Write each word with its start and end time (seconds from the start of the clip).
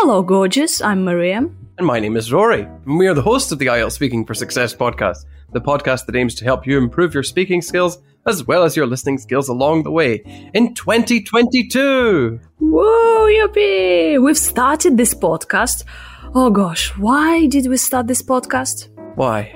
Hello, 0.00 0.22
gorgeous. 0.22 0.80
I'm 0.80 1.02
Maria. 1.02 1.38
And 1.76 1.84
my 1.84 1.98
name 1.98 2.16
is 2.16 2.32
Rory, 2.32 2.62
and 2.62 2.98
we 2.98 3.08
are 3.08 3.14
the 3.14 3.22
hosts 3.22 3.50
of 3.50 3.58
the 3.58 3.66
IELTS 3.66 3.90
Speaking 3.90 4.24
for 4.24 4.32
Success 4.32 4.72
podcast, 4.72 5.24
the 5.50 5.60
podcast 5.60 6.06
that 6.06 6.14
aims 6.14 6.36
to 6.36 6.44
help 6.44 6.68
you 6.68 6.78
improve 6.78 7.14
your 7.14 7.24
speaking 7.24 7.60
skills 7.60 7.98
as 8.24 8.46
well 8.46 8.62
as 8.62 8.76
your 8.76 8.86
listening 8.86 9.18
skills 9.18 9.48
along 9.48 9.82
the 9.82 9.90
way 9.90 10.22
in 10.54 10.72
2022. 10.74 12.38
Whoa, 12.60 13.26
yippee! 13.26 14.22
We've 14.22 14.38
started 14.38 14.96
this 14.96 15.14
podcast. 15.14 15.82
Oh 16.32 16.50
gosh, 16.50 16.96
why 16.96 17.46
did 17.46 17.66
we 17.66 17.76
start 17.76 18.06
this 18.06 18.22
podcast? 18.22 18.90
Why? 19.16 19.52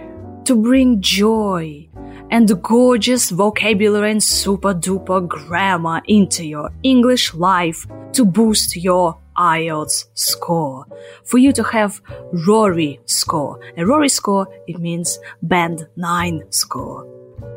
To 0.46 0.56
bring 0.56 1.00
joy 1.00 1.88
and 2.32 2.60
gorgeous 2.64 3.30
vocabulary 3.30 4.10
and 4.10 4.20
super 4.20 4.74
duper 4.74 5.28
grammar 5.28 6.02
into 6.06 6.44
your 6.44 6.70
English 6.82 7.32
life 7.32 7.86
to 8.14 8.24
boost 8.24 8.74
your 8.74 9.21
IELTS 9.42 10.06
score. 10.14 10.86
For 11.24 11.38
you 11.38 11.52
to 11.52 11.62
have 11.64 12.00
Rory 12.46 13.00
score. 13.06 13.58
A 13.76 13.84
Rory 13.84 14.08
score, 14.08 14.46
it 14.68 14.78
means 14.78 15.18
band 15.42 15.86
9 15.96 16.42
score. 16.50 17.06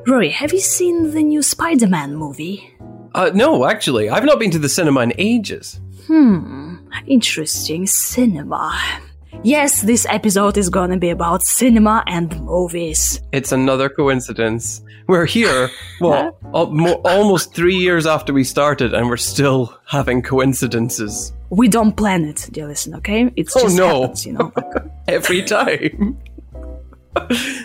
Rory, 0.07 0.29
have 0.31 0.51
you 0.51 0.59
seen 0.59 1.11
the 1.11 1.21
new 1.23 1.41
Spider 1.43 1.87
Man 1.87 2.15
movie? 2.15 2.75
Uh, 3.13 3.29
no, 3.33 3.65
actually, 3.65 4.09
I've 4.09 4.25
not 4.25 4.39
been 4.39 4.51
to 4.51 4.59
the 4.59 4.69
cinema 4.69 5.01
in 5.01 5.13
ages. 5.17 5.79
Hmm, 6.07 6.75
interesting 7.07 7.87
cinema. 7.87 8.77
Yes, 9.43 9.81
this 9.81 10.05
episode 10.09 10.57
is 10.57 10.69
gonna 10.69 10.97
be 10.97 11.09
about 11.11 11.43
cinema 11.43 12.03
and 12.07 12.39
movies. 12.41 13.21
It's 13.31 13.51
another 13.51 13.89
coincidence. 13.89 14.81
We're 15.07 15.25
here, 15.25 15.69
well, 16.01 16.37
al- 16.53 16.71
mo- 16.71 17.01
almost 17.05 17.53
three 17.53 17.75
years 17.75 18.05
after 18.07 18.33
we 18.33 18.43
started, 18.43 18.93
and 18.93 19.07
we're 19.07 19.17
still 19.17 19.77
having 19.85 20.21
coincidences 20.23 21.31
We 21.55 21.69
don't 21.69 21.95
plan 21.95 22.25
it, 22.25 22.49
dear 22.51 22.67
listener, 22.67 22.97
okay? 22.97 23.31
It's 23.37 23.55
Oh, 23.55 23.61
just 23.61 23.77
no. 23.77 24.01
happens, 24.01 24.25
you 24.25 24.33
know. 24.33 24.51
every 25.07 25.41
time. 25.43 26.17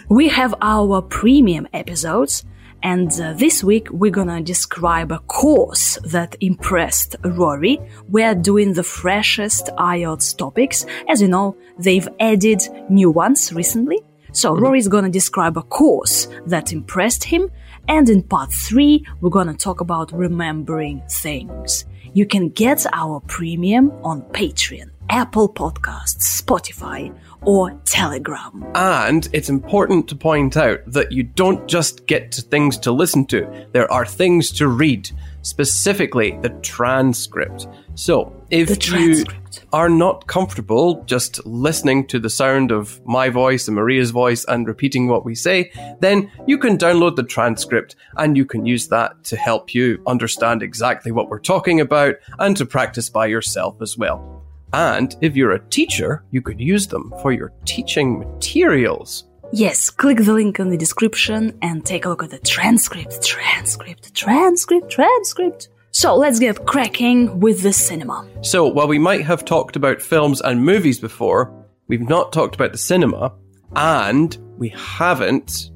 we 0.08 0.28
have 0.28 0.55
our 0.62 1.02
premium 1.02 1.66
episodes, 1.72 2.44
and 2.82 3.10
uh, 3.20 3.32
this 3.34 3.64
week 3.64 3.88
we're 3.91 4.12
gonna 4.12 4.41
describe 4.42 5.10
a 5.10 5.19
course 5.19 5.98
that 6.05 6.36
impressed 6.41 7.16
Rory. 7.24 7.80
We're 8.08 8.34
doing 8.36 8.74
the 8.74 8.84
freshest 8.84 9.66
IELTS 9.77 10.36
topics. 10.36 10.86
As 11.08 11.20
you 11.20 11.28
know, 11.28 11.56
they've 11.78 12.08
added 12.20 12.62
new 12.88 13.10
ones 13.10 13.52
recently. 13.52 13.98
So 14.32 14.54
Rory's 14.54 14.86
gonna 14.88 15.10
describe 15.10 15.56
a 15.58 15.62
course 15.62 16.28
that 16.47 16.72
impressed 16.72 17.25
him, 17.25 17.50
and 17.91 18.08
in 18.08 18.22
part 18.22 18.52
three, 18.52 19.05
we're 19.20 19.30
gonna 19.30 19.52
talk 19.52 19.80
about 19.80 20.12
remembering 20.12 21.02
things. 21.10 21.84
You 22.14 22.24
can 22.24 22.48
get 22.50 22.86
our 22.92 23.19
premium 23.27 23.91
on 24.05 24.22
Patreon, 24.30 24.91
Apple 25.08 25.52
Podcasts, 25.52 26.41
Spotify, 26.41 27.12
or 27.42 27.72
Telegram. 27.84 28.64
Ah, 28.77 29.08
and 29.08 29.28
it's 29.32 29.48
important 29.48 30.06
to 30.08 30.14
point 30.14 30.56
out 30.56 30.78
that 30.86 31.10
you 31.10 31.24
don't 31.24 31.66
just 31.66 32.06
get 32.06 32.32
things 32.32 32.78
to 32.78 32.92
listen 32.92 33.27
to, 33.27 33.66
there 33.72 33.92
are 33.92 34.06
things 34.06 34.52
to 34.52 34.69
read, 34.69 35.10
specifically 35.42 36.38
the 36.42 36.50
transcript. 36.60 37.66
So, 37.94 38.33
if 38.50 38.88
you 38.88 39.24
are 39.72 39.88
not 39.88 40.27
comfortable 40.27 41.02
just 41.05 41.44
listening 41.47 42.06
to 42.08 42.19
the 42.19 42.30
sound 42.30 42.70
of 42.70 43.00
my 43.06 43.28
voice 43.28 43.69
and 43.69 43.77
Maria's 43.77 44.10
voice 44.10 44.44
and 44.47 44.66
repeating 44.66 45.08
what 45.08 45.24
we 45.24 45.34
say, 45.34 45.70
then 46.00 46.30
you 46.47 46.58
can 46.58 46.78
download 46.78 47.16
the 47.16 47.22
transcript 47.22 47.97
and 48.16 48.36
you 48.36 48.44
can 48.44 48.66
use 48.66 48.88
that 48.88 49.22
to 49.24 49.36
help 49.36 49.74
you 49.74 50.02
understand 50.06 50.62
exactly 50.62 51.12
what 51.12 51.28
we're 51.28 51.41
talking 51.41 51.80
about 51.80 52.16
and 52.38 52.56
to 52.56 52.66
practice 52.66 53.08
by 53.08 53.27
yourself 53.27 53.80
as 53.80 53.97
well. 53.97 54.42
And 54.72 55.16
if 55.20 55.36
you're 55.36 55.52
a 55.52 55.69
teacher, 55.69 56.25
you 56.30 56.42
could 56.42 56.60
use 56.60 56.86
them 56.86 57.12
for 57.22 57.32
your 57.32 57.52
teaching 57.65 58.20
materials. 58.20 59.29
Yes, 59.53 59.91
click 59.91 60.19
the 60.19 60.33
link 60.33 60.61
in 60.61 60.71
the 60.71 60.77
description 60.77 61.59
and 61.61 61.84
take 61.84 62.05
a 62.05 62.09
look 62.09 62.22
at 62.22 62.31
the 62.31 62.38
transcript, 62.38 63.21
transcript, 63.21 64.15
transcript, 64.15 64.88
transcript. 64.88 65.69
So 65.91 66.15
let's 66.15 66.38
get 66.38 66.66
cracking 66.66 67.41
with 67.41 67.62
the 67.62 67.72
cinema. 67.72 68.28
So, 68.43 68.65
while 68.65 68.87
we 68.87 69.00
might 69.00 69.25
have 69.25 69.44
talked 69.44 69.75
about 69.75 70.00
films 70.00 70.41
and 70.41 70.65
movies 70.65 71.00
before, 71.00 71.53
we've 71.89 72.09
not 72.09 72.33
talked 72.33 72.55
about 72.55 72.71
the 72.71 72.78
cinema, 72.78 73.33
and 73.75 74.39
we 74.56 74.69
haven't 74.69 75.72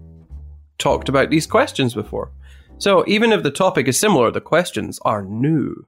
talked 0.79 1.09
about 1.09 1.31
these 1.31 1.47
questions 1.49 1.95
before. 1.95 2.31
So, 2.79 3.03
even 3.09 3.33
if 3.33 3.43
the 3.43 3.51
topic 3.51 3.89
is 3.89 3.99
similar, 3.99 4.31
the 4.31 4.41
questions 4.41 5.01
are 5.05 5.25
new. 5.25 5.85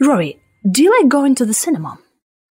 Rory, 0.00 0.40
do 0.68 0.82
you 0.82 0.90
like 0.98 1.08
going 1.08 1.36
to 1.36 1.46
the 1.46 1.54
cinema? 1.54 2.00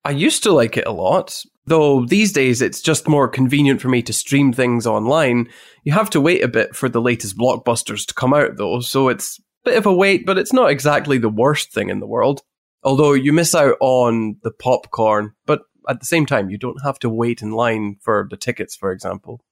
I 0.09 0.13
used 0.13 0.43
to 0.45 0.53
like 0.53 0.79
it 0.79 0.87
a 0.87 0.91
lot, 0.91 1.45
though 1.67 2.07
these 2.07 2.33
days 2.33 2.63
it's 2.63 2.81
just 2.81 3.07
more 3.07 3.29
convenient 3.29 3.83
for 3.83 3.89
me 3.89 4.01
to 4.05 4.13
stream 4.15 4.55
things 4.55 4.87
online. 4.87 5.51
You 5.85 5.93
have 5.93 6.09
to 6.11 6.21
wait 6.21 6.43
a 6.43 6.49
bit 6.49 6.75
for 6.75 6.89
the 6.89 7.03
latest 7.03 7.37
blockbusters 7.37 8.07
to 8.07 8.15
come 8.15 8.33
out, 8.33 8.57
though, 8.57 8.81
so 8.81 9.09
it's 9.09 9.39
a 9.39 9.43
bit 9.69 9.77
of 9.77 9.85
a 9.85 9.93
wait, 9.93 10.25
but 10.25 10.39
it's 10.39 10.55
not 10.55 10.71
exactly 10.71 11.19
the 11.19 11.29
worst 11.29 11.75
thing 11.75 11.91
in 11.91 12.01
the 12.01 12.07
world. 12.07 12.41
Although 12.83 13.13
you 13.13 13.35
miss 13.35 13.55
out 13.55 13.77
on 13.81 14.39
the 14.43 14.51
popcorn, 14.51 15.35
but 15.45 15.61
at 15.91 16.01
the 16.01 16.07
same 16.07 16.25
time, 16.25 16.49
you 16.49 16.57
don't 16.57 16.83
have 16.83 16.99
to 17.01 17.11
wait 17.11 17.43
in 17.43 17.51
line 17.51 17.97
for 18.01 18.27
the 18.31 18.39
tickets, 18.39 18.75
for 18.75 18.93
example. 18.93 19.43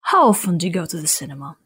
How 0.00 0.28
often 0.28 0.56
do 0.56 0.66
you 0.66 0.72
go 0.72 0.86
to 0.86 0.96
the 0.98 1.06
cinema? 1.06 1.58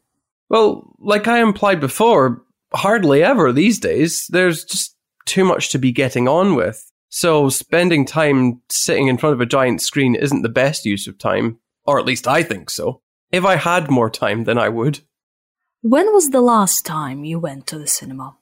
Well, 0.48 0.96
like 0.98 1.28
I 1.28 1.40
implied 1.40 1.78
before, 1.78 2.42
hardly 2.74 3.22
ever 3.22 3.52
these 3.52 3.78
days. 3.78 4.26
There's 4.30 4.64
just 4.64 4.96
too 5.26 5.44
much 5.44 5.70
to 5.70 5.78
be 5.78 5.92
getting 5.92 6.26
on 6.26 6.56
with. 6.56 6.91
So 7.14 7.50
spending 7.50 8.06
time 8.06 8.62
sitting 8.70 9.08
in 9.08 9.18
front 9.18 9.34
of 9.34 9.42
a 9.42 9.46
giant 9.46 9.82
screen 9.82 10.14
isn't 10.14 10.40
the 10.40 10.48
best 10.48 10.86
use 10.86 11.06
of 11.06 11.18
time, 11.18 11.58
or 11.84 11.98
at 11.98 12.06
least 12.06 12.26
I 12.26 12.42
think 12.42 12.70
so. 12.70 13.02
If 13.30 13.44
I 13.44 13.56
had 13.56 13.90
more 13.90 14.08
time, 14.08 14.44
then 14.44 14.56
I 14.56 14.70
would. 14.70 15.00
When 15.82 16.10
was 16.14 16.30
the 16.30 16.40
last 16.40 16.86
time 16.86 17.22
you 17.22 17.38
went 17.38 17.66
to 17.66 17.78
the 17.78 17.86
cinema? 17.86 18.38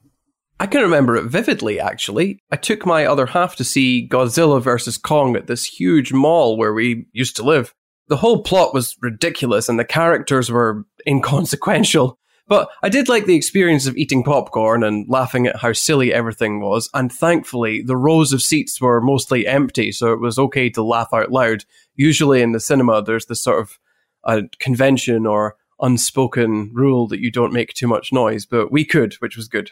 I 0.57 0.67
can 0.67 0.83
remember 0.83 1.17
it 1.17 1.25
vividly, 1.25 1.81
actually. 1.81 2.39
I 2.49 2.55
took 2.55 2.85
my 2.85 3.05
other 3.05 3.25
half 3.25 3.57
to 3.57 3.65
see 3.65 4.07
Godzilla 4.07 4.61
vs. 4.61 4.97
Kong 4.97 5.35
at 5.35 5.47
this 5.47 5.65
huge 5.65 6.13
mall 6.13 6.55
where 6.55 6.73
we 6.73 7.07
used 7.11 7.35
to 7.35 7.43
live. 7.43 7.73
The 8.07 8.17
whole 8.17 8.41
plot 8.41 8.73
was 8.73 8.95
ridiculous 9.01 9.67
and 9.67 9.77
the 9.77 9.83
characters 9.83 10.49
were 10.49 10.85
inconsequential. 11.05 12.17
But 12.51 12.67
I 12.83 12.89
did 12.89 13.07
like 13.07 13.27
the 13.27 13.37
experience 13.37 13.87
of 13.87 13.95
eating 13.95 14.25
popcorn 14.25 14.83
and 14.83 15.07
laughing 15.07 15.47
at 15.47 15.55
how 15.55 15.71
silly 15.71 16.13
everything 16.13 16.59
was, 16.59 16.89
and 16.93 17.09
thankfully 17.09 17.81
the 17.81 17.95
rows 17.95 18.33
of 18.33 18.41
seats 18.41 18.81
were 18.81 18.99
mostly 18.99 19.47
empty, 19.47 19.93
so 19.93 20.11
it 20.11 20.19
was 20.19 20.37
okay 20.37 20.69
to 20.71 20.83
laugh 20.83 21.13
out 21.13 21.31
loud. 21.31 21.63
Usually 21.95 22.41
in 22.41 22.51
the 22.51 22.59
cinema, 22.59 23.01
there's 23.01 23.27
this 23.27 23.41
sort 23.41 23.61
of 23.61 23.79
a 24.25 24.41
convention 24.59 25.25
or 25.25 25.55
unspoken 25.79 26.71
rule 26.73 27.07
that 27.07 27.21
you 27.21 27.31
don't 27.31 27.53
make 27.53 27.73
too 27.73 27.87
much 27.87 28.11
noise, 28.11 28.45
but 28.45 28.69
we 28.69 28.83
could, 28.83 29.13
which 29.21 29.37
was 29.37 29.47
good. 29.47 29.71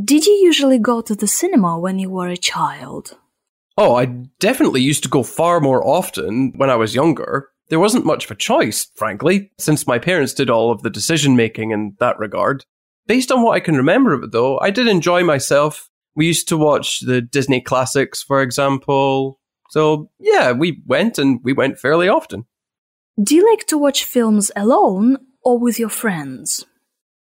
Did 0.00 0.26
you 0.26 0.34
usually 0.34 0.78
go 0.78 1.00
to 1.00 1.16
the 1.16 1.26
cinema 1.26 1.76
when 1.76 1.98
you 1.98 2.08
were 2.08 2.28
a 2.28 2.36
child? 2.36 3.18
Oh, 3.76 3.96
I 3.96 4.04
definitely 4.38 4.80
used 4.80 5.02
to 5.02 5.08
go 5.08 5.24
far 5.24 5.58
more 5.58 5.84
often 5.84 6.52
when 6.54 6.70
I 6.70 6.76
was 6.76 6.94
younger. 6.94 7.48
There 7.68 7.80
wasn't 7.80 8.06
much 8.06 8.26
of 8.26 8.30
a 8.30 8.36
choice, 8.36 8.86
frankly, 8.94 9.50
since 9.58 9.86
my 9.86 9.98
parents 9.98 10.34
did 10.34 10.50
all 10.50 10.70
of 10.70 10.82
the 10.82 10.90
decision 10.90 11.34
making 11.34 11.72
in 11.72 11.96
that 11.98 12.18
regard. 12.18 12.64
Based 13.06 13.32
on 13.32 13.42
what 13.42 13.52
I 13.52 13.60
can 13.60 13.76
remember 13.76 14.12
of 14.12 14.22
it, 14.22 14.32
though, 14.32 14.58
I 14.60 14.70
did 14.70 14.86
enjoy 14.86 15.24
myself. 15.24 15.88
We 16.14 16.26
used 16.26 16.48
to 16.48 16.56
watch 16.56 17.00
the 17.00 17.20
Disney 17.20 17.60
classics, 17.60 18.22
for 18.22 18.40
example. 18.40 19.40
So, 19.70 20.10
yeah, 20.18 20.52
we 20.52 20.82
went 20.86 21.18
and 21.18 21.40
we 21.42 21.52
went 21.52 21.78
fairly 21.78 22.08
often. 22.08 22.46
Do 23.22 23.34
you 23.34 23.48
like 23.50 23.66
to 23.66 23.78
watch 23.78 24.04
films 24.04 24.50
alone 24.54 25.18
or 25.42 25.58
with 25.58 25.78
your 25.78 25.88
friends? 25.88 26.64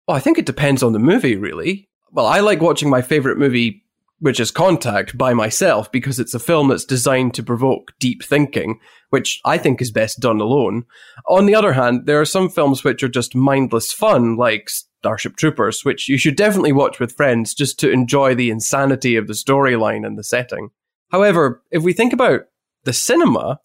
Well, 0.07 0.17
I 0.17 0.19
think 0.19 0.38
it 0.38 0.45
depends 0.45 0.83
on 0.83 0.93
the 0.93 0.99
movie, 0.99 1.35
really. 1.35 1.89
Well, 2.11 2.25
I 2.25 2.41
like 2.41 2.61
watching 2.61 2.89
my 2.89 3.01
favorite 3.01 3.38
movie, 3.38 3.84
which 4.19 4.39
is 4.39 4.51
Contact, 4.51 5.17
by 5.17 5.33
myself 5.33 5.91
because 5.91 6.19
it's 6.19 6.33
a 6.33 6.39
film 6.39 6.69
that's 6.69 6.85
designed 6.85 7.33
to 7.33 7.44
provoke 7.44 7.94
deep 8.00 8.23
thinking, 8.23 8.79
which 9.09 9.39
I 9.45 9.57
think 9.57 9.81
is 9.81 9.91
best 9.91 10.19
done 10.19 10.39
alone. 10.39 10.85
On 11.27 11.45
the 11.45 11.56
other 11.56 11.73
hand, 11.73 12.06
there 12.06 12.19
are 12.21 12.25
some 12.25 12.50
films 12.50 12.83
which 12.83 13.03
are 13.03 13.09
just 13.09 13.35
mindless 13.35 13.91
fun, 13.91 14.38
like 14.38 14.69
Starship 15.01 15.35
Troopers, 15.35 15.83
which 15.83 16.09
you 16.09 16.17
should 16.17 16.35
definitely 16.35 16.71
watch 16.71 17.00
with 17.00 17.15
friends 17.15 17.53
just 17.53 17.79
to 17.79 17.91
enjoy 17.91 18.33
the 18.33 18.50
insanity 18.50 19.15
of 19.15 19.27
the 19.27 19.33
storyline 19.33 20.06
and 20.06 20.17
the 20.17 20.23
setting. 20.23 20.69
However, 21.12 21.62
if 21.71 21.83
we 21.83 21.94
think 21.94 22.13
about 22.13 22.41
the 22.85 22.94
cinema, 22.94 23.59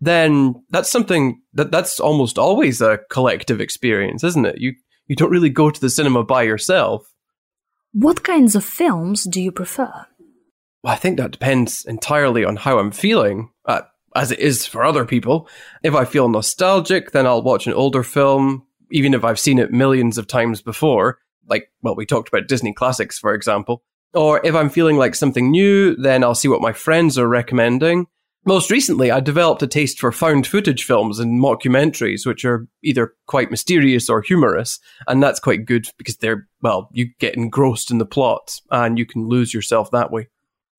then 0.00 0.54
that's 0.70 0.90
something 0.90 1.42
that 1.52 1.70
that's 1.72 2.00
almost 2.00 2.38
always 2.38 2.80
a 2.80 3.00
collective 3.10 3.60
experience, 3.60 4.22
isn't 4.24 4.46
it? 4.46 4.58
You 4.58 4.74
you 5.08 5.16
don't 5.16 5.30
really 5.30 5.50
go 5.50 5.70
to 5.70 5.80
the 5.80 5.90
cinema 5.90 6.22
by 6.22 6.42
yourself. 6.42 7.06
What 7.92 8.22
kinds 8.22 8.54
of 8.54 8.64
films 8.64 9.24
do 9.24 9.40
you 9.40 9.50
prefer? 9.50 10.06
Well, 10.82 10.92
I 10.92 10.96
think 10.96 11.18
that 11.18 11.32
depends 11.32 11.84
entirely 11.84 12.44
on 12.44 12.56
how 12.56 12.78
I'm 12.78 12.90
feeling, 12.90 13.50
uh, 13.64 13.82
as 14.14 14.30
it 14.30 14.38
is 14.38 14.66
for 14.66 14.84
other 14.84 15.04
people. 15.04 15.48
If 15.82 15.94
I 15.94 16.04
feel 16.04 16.28
nostalgic, 16.28 17.12
then 17.12 17.26
I'll 17.26 17.42
watch 17.42 17.66
an 17.66 17.72
older 17.72 18.02
film, 18.02 18.66
even 18.90 19.14
if 19.14 19.24
I've 19.24 19.40
seen 19.40 19.58
it 19.58 19.72
millions 19.72 20.18
of 20.18 20.26
times 20.26 20.62
before. 20.62 21.18
Like, 21.48 21.70
well, 21.82 21.96
we 21.96 22.06
talked 22.06 22.28
about 22.28 22.46
Disney 22.46 22.72
classics, 22.72 23.18
for 23.18 23.34
example. 23.34 23.82
Or 24.14 24.44
if 24.44 24.54
I'm 24.54 24.70
feeling 24.70 24.96
like 24.96 25.14
something 25.14 25.50
new, 25.50 25.96
then 25.96 26.22
I'll 26.22 26.34
see 26.34 26.48
what 26.48 26.62
my 26.62 26.72
friends 26.72 27.18
are 27.18 27.28
recommending. 27.28 28.06
Most 28.48 28.70
recently, 28.70 29.10
I 29.10 29.20
developed 29.20 29.62
a 29.62 29.66
taste 29.66 30.00
for 30.00 30.10
found 30.10 30.46
footage 30.46 30.82
films 30.82 31.18
and 31.18 31.38
mockumentaries, 31.38 32.24
which 32.24 32.46
are 32.46 32.66
either 32.82 33.12
quite 33.26 33.50
mysterious 33.50 34.08
or 34.08 34.22
humorous. 34.22 34.80
And 35.06 35.22
that's 35.22 35.38
quite 35.38 35.66
good 35.66 35.86
because 35.98 36.16
they're, 36.16 36.48
well, 36.62 36.88
you 36.90 37.10
get 37.18 37.36
engrossed 37.36 37.90
in 37.90 37.98
the 37.98 38.06
plot 38.06 38.58
and 38.70 38.98
you 38.98 39.04
can 39.04 39.28
lose 39.28 39.52
yourself 39.52 39.90
that 39.90 40.10
way. 40.10 40.28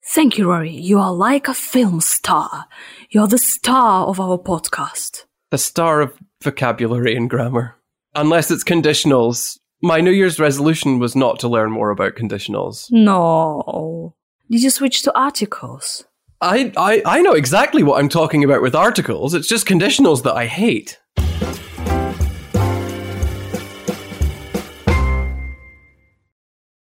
Thank 0.03 0.39
you, 0.39 0.49
Rory. 0.49 0.71
You 0.71 0.97
are 0.97 1.13
like 1.13 1.47
a 1.47 1.53
film 1.53 2.01
star. 2.01 2.65
You're 3.11 3.27
the 3.27 3.37
star 3.37 4.07
of 4.07 4.19
our 4.19 4.39
podcast. 4.39 5.25
The 5.51 5.59
star 5.59 6.01
of 6.01 6.17
vocabulary 6.41 7.15
and 7.15 7.29
grammar. 7.29 7.75
Unless 8.15 8.49
it's 8.49 8.63
conditionals. 8.63 9.59
My 9.83 10.01
New 10.01 10.09
Year's 10.09 10.39
resolution 10.39 10.97
was 10.97 11.15
not 11.15 11.39
to 11.41 11.47
learn 11.47 11.69
more 11.69 11.91
about 11.91 12.15
conditionals. 12.15 12.87
No. 12.89 14.15
Did 14.49 14.63
you 14.63 14.71
switch 14.71 15.03
to 15.03 15.15
articles? 15.15 16.05
I, 16.41 16.71
I, 16.77 17.01
I 17.05 17.21
know 17.21 17.33
exactly 17.33 17.83
what 17.83 17.99
I'm 17.99 18.07
talking 18.07 18.45
about 18.45 18.61
with 18.61 18.73
articles. 18.73 19.33
It's 19.33 19.47
just 19.47 19.67
conditionals 19.67 20.23
that 20.23 20.35
I 20.35 20.45
hate. 20.45 20.97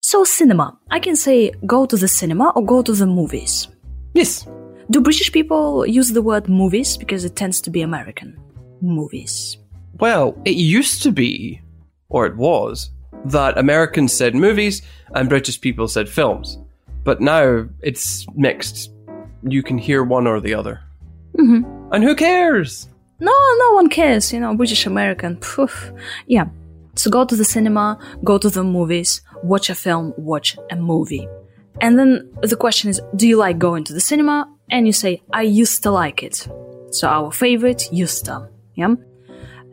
So, 0.02 0.26
cinema. 0.26 0.78
I 0.92 1.00
can 1.00 1.16
say 1.16 1.52
go 1.66 1.86
to 1.86 1.96
the 1.96 2.10
cinema 2.10 2.52
or 2.58 2.66
go 2.66 2.82
to 2.82 2.92
the 2.92 3.06
movies. 3.06 3.70
Yes. 4.14 4.46
Do 4.92 5.00
British 5.00 5.32
people 5.32 5.86
use 5.86 6.12
the 6.12 6.22
word 6.22 6.50
movies 6.50 6.98
because 6.98 7.24
it 7.24 7.38
tends 7.38 7.62
to 7.62 7.70
be 7.70 7.82
American? 7.82 8.38
Movies. 8.82 9.58
Well, 10.00 10.38
it 10.44 10.58
used 10.58 11.04
to 11.04 11.12
be, 11.14 11.62
or 12.10 12.26
it 12.26 12.36
was, 12.36 12.92
that 13.24 13.58
Americans 13.58 14.12
said 14.12 14.36
movies 14.36 14.82
and 15.16 15.30
British 15.30 15.62
people 15.62 15.88
said 15.88 16.10
films. 16.10 16.58
But 17.06 17.22
now 17.22 17.70
it's 17.82 18.26
mixed. 18.36 18.92
You 19.44 19.64
can 19.64 19.78
hear 19.78 20.04
one 20.04 20.28
or 20.28 20.40
the 20.40 20.54
other. 20.54 20.82
Mm-hmm. 21.38 21.94
And 21.94 22.04
who 22.04 22.16
cares? 22.16 22.88
No, 23.20 23.34
no 23.60 23.74
one 23.74 23.90
cares, 23.90 24.32
you 24.32 24.40
know, 24.40 24.56
British 24.56 24.86
American. 24.86 25.38
Poof. 25.38 25.92
Yeah. 26.28 26.46
So 26.96 27.10
go 27.10 27.26
to 27.26 27.36
the 27.36 27.46
cinema, 27.46 28.00
go 28.24 28.38
to 28.38 28.50
the 28.50 28.64
movies, 28.64 29.22
watch 29.44 29.70
a 29.70 29.76
film, 29.76 30.14
watch 30.18 30.58
a 30.72 30.76
movie. 30.76 31.28
And 31.80 31.98
then 31.98 32.32
the 32.42 32.56
question 32.56 32.90
is, 32.90 33.00
do 33.16 33.28
you 33.28 33.38
like 33.38 33.60
going 33.60 33.84
to 33.86 33.94
the 33.94 34.00
cinema? 34.00 34.52
And 34.70 34.88
you 34.88 34.94
say, 34.94 35.22
I 35.32 35.44
used 35.44 35.84
to 35.84 35.92
like 35.92 36.24
it. 36.24 36.48
So 36.92 37.08
our 37.08 37.32
favorite, 37.32 37.92
used 37.92 38.26
to. 38.26 38.50
Yeah. 38.76 38.96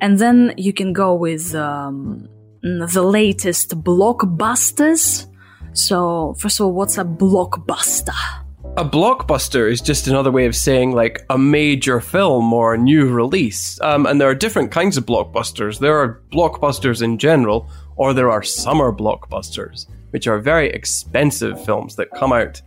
And 0.01 0.19
then 0.19 0.55
you 0.57 0.73
can 0.73 0.93
go 0.93 1.15
with 1.15 1.55
um, 1.55 2.29
the 2.63 3.03
latest 3.03 3.71
blockbusters. 3.83 5.27
So, 5.73 6.35
first 6.39 6.61
of 6.61 6.67
all, 6.67 6.73
what's 6.73 6.99
a 6.99 7.05
blockbuster? 7.05 8.44
A 8.77 8.85
blockbuster 8.85 9.71
is 9.71 9.81
just 9.81 10.09
another 10.09 10.33
way 10.33 10.47
of 10.47 10.57
saying 10.57 10.97
like 10.97 11.25
a 11.31 11.39
major 11.39 12.01
film 12.01 12.53
or 12.53 12.75
a 12.75 12.79
new 12.79 13.09
release. 13.09 13.81
Um, 13.81 14.05
and 14.05 14.21
there 14.21 14.29
are 14.29 14.35
different 14.35 14.73
kinds 14.73 14.97
of 14.97 15.07
blockbusters. 15.07 15.79
There 15.79 15.97
are 15.97 16.21
blockbusters 16.33 17.01
in 17.01 17.19
general, 17.19 17.71
or 17.95 18.13
there 18.13 18.33
are 18.33 18.43
summer 18.43 18.91
blockbusters, 18.91 19.87
which 20.11 20.27
are 20.27 20.41
very 20.41 20.71
expensive 20.71 21.65
films 21.65 21.95
that 21.95 22.11
come 22.17 22.33
out 22.33 22.61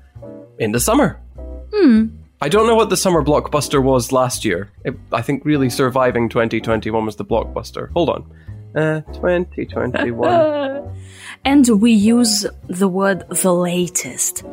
in 0.59 0.71
the 0.71 0.80
summer. 0.80 1.19
Hmm. 1.74 2.06
I 2.39 2.48
don't 2.48 2.68
know 2.68 2.75
what 2.75 2.89
the 2.89 2.95
summer 2.95 3.21
blockbuster 3.21 3.83
was 3.83 4.13
last 4.13 4.45
year. 4.45 4.71
It, 4.86 4.95
I 5.12 5.21
think 5.21 5.44
really 5.44 5.69
surviving 5.69 6.30
2021 6.30 7.06
was 7.06 7.18
the 7.18 7.25
blockbuster. 7.25 7.92
Hold 7.92 8.10
on. 8.12 8.31
Uh, 8.74 9.01
2021. 9.12 10.89
and 11.44 11.81
we 11.81 11.92
use 11.92 12.45
the 12.69 12.88
word 12.88 13.27
the 13.27 13.53
latest. 13.53 14.45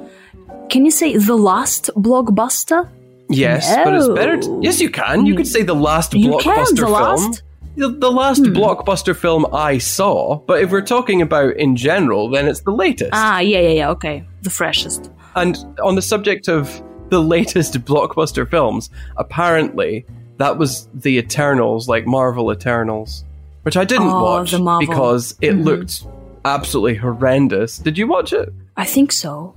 Can 0.74 0.84
you 0.84 0.90
say 0.90 1.16
the 1.16 1.36
last 1.36 1.88
blockbuster? 1.94 2.88
yes, 3.28 3.72
but 3.84 3.94
it's 3.94 4.08
better. 4.08 4.36
To, 4.40 4.58
yes, 4.60 4.80
you 4.80 4.90
can. 4.90 5.24
You 5.24 5.36
could 5.36 5.46
say 5.46 5.62
the 5.62 5.72
last 5.72 6.12
You 6.14 6.30
blockbuster 6.32 6.70
the 6.70 6.76
film. 6.76 6.92
last? 6.92 7.42
The, 7.76 7.90
the 7.90 8.10
last 8.10 8.42
blockbuster 8.42 9.14
film 9.14 9.46
I 9.54 9.78
saw, 9.78 10.38
but 10.48 10.60
if 10.64 10.72
we're 10.72 10.82
talking 10.82 11.22
about 11.22 11.54
in 11.58 11.76
general, 11.76 12.28
then 12.28 12.48
it's 12.48 12.62
the 12.62 12.72
latest. 12.72 13.10
Ah, 13.12 13.38
yeah, 13.38 13.60
yeah, 13.60 13.68
yeah, 13.68 13.90
okay. 13.90 14.24
The 14.42 14.50
freshest. 14.50 15.12
And 15.36 15.56
on 15.80 15.94
the 15.94 16.02
subject 16.02 16.48
of 16.48 16.82
the 17.08 17.20
latest 17.36 17.74
blockbuster 17.84 18.44
films, 18.50 18.90
apparently 19.16 20.04
that 20.38 20.58
was 20.58 20.88
the 20.92 21.18
Eternals, 21.18 21.88
like 21.88 22.04
Marvel 22.04 22.50
Eternals, 22.52 23.24
which 23.62 23.76
I 23.76 23.84
didn't 23.84 24.08
Oh, 24.08 24.24
watch 24.24 24.50
because 24.80 25.36
it 25.40 25.52
looked 25.52 26.04
absolutely 26.44 26.96
horrendous. 26.96 27.78
Did 27.78 27.96
you 27.96 28.08
watch 28.08 28.32
it? 28.32 28.52
I 28.76 28.84
think 28.86 29.12
so. 29.12 29.54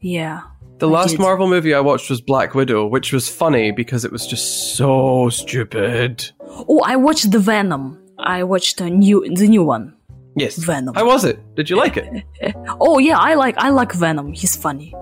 Yeah. 0.00 0.42
The 0.78 0.88
I 0.88 0.92
last 0.92 1.10
did. 1.10 1.20
Marvel 1.20 1.46
movie 1.48 1.74
I 1.74 1.80
watched 1.80 2.08
was 2.08 2.20
Black 2.20 2.54
Widow, 2.54 2.86
which 2.86 3.12
was 3.12 3.28
funny 3.28 3.70
because 3.70 4.04
it 4.04 4.12
was 4.12 4.26
just 4.26 4.76
so 4.76 5.28
stupid. 5.28 6.30
Oh, 6.40 6.80
I 6.84 6.96
watched 6.96 7.30
the 7.30 7.38
Venom. 7.38 7.98
I 8.18 8.44
watched 8.44 8.78
the 8.78 8.88
new 8.90 9.26
the 9.34 9.46
new 9.48 9.62
one. 9.62 9.94
Yes. 10.36 10.56
Venom. 10.56 10.94
How 10.94 11.06
was 11.06 11.24
it? 11.24 11.38
Did 11.54 11.68
you 11.68 11.76
like 11.76 11.96
it? 11.96 12.24
Oh 12.80 12.98
yeah, 12.98 13.18
I 13.18 13.34
like 13.34 13.56
I 13.58 13.70
like 13.70 13.92
Venom. 13.92 14.32
He's 14.32 14.56
funny. 14.56 14.94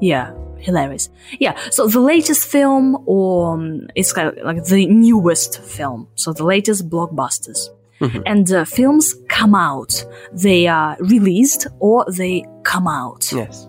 Yeah, 0.00 0.32
hilarious. 0.58 1.10
Yeah. 1.38 1.58
So 1.70 1.86
the 1.88 2.00
latest 2.00 2.46
film, 2.48 2.96
or 3.06 3.54
um, 3.54 3.88
it's 3.94 4.12
kind 4.12 4.28
of 4.28 4.44
like 4.44 4.64
the 4.64 4.86
newest 4.86 5.60
film. 5.62 6.08
So 6.14 6.32
the 6.32 6.44
latest 6.44 6.88
blockbusters. 6.88 7.68
And 8.26 8.50
uh, 8.50 8.64
films 8.64 9.14
come 9.28 9.54
out. 9.54 10.04
They 10.32 10.66
are 10.66 10.96
released 10.98 11.68
or 11.78 12.04
they 12.10 12.44
come 12.64 12.88
out. 12.88 13.30
yes. 13.30 13.68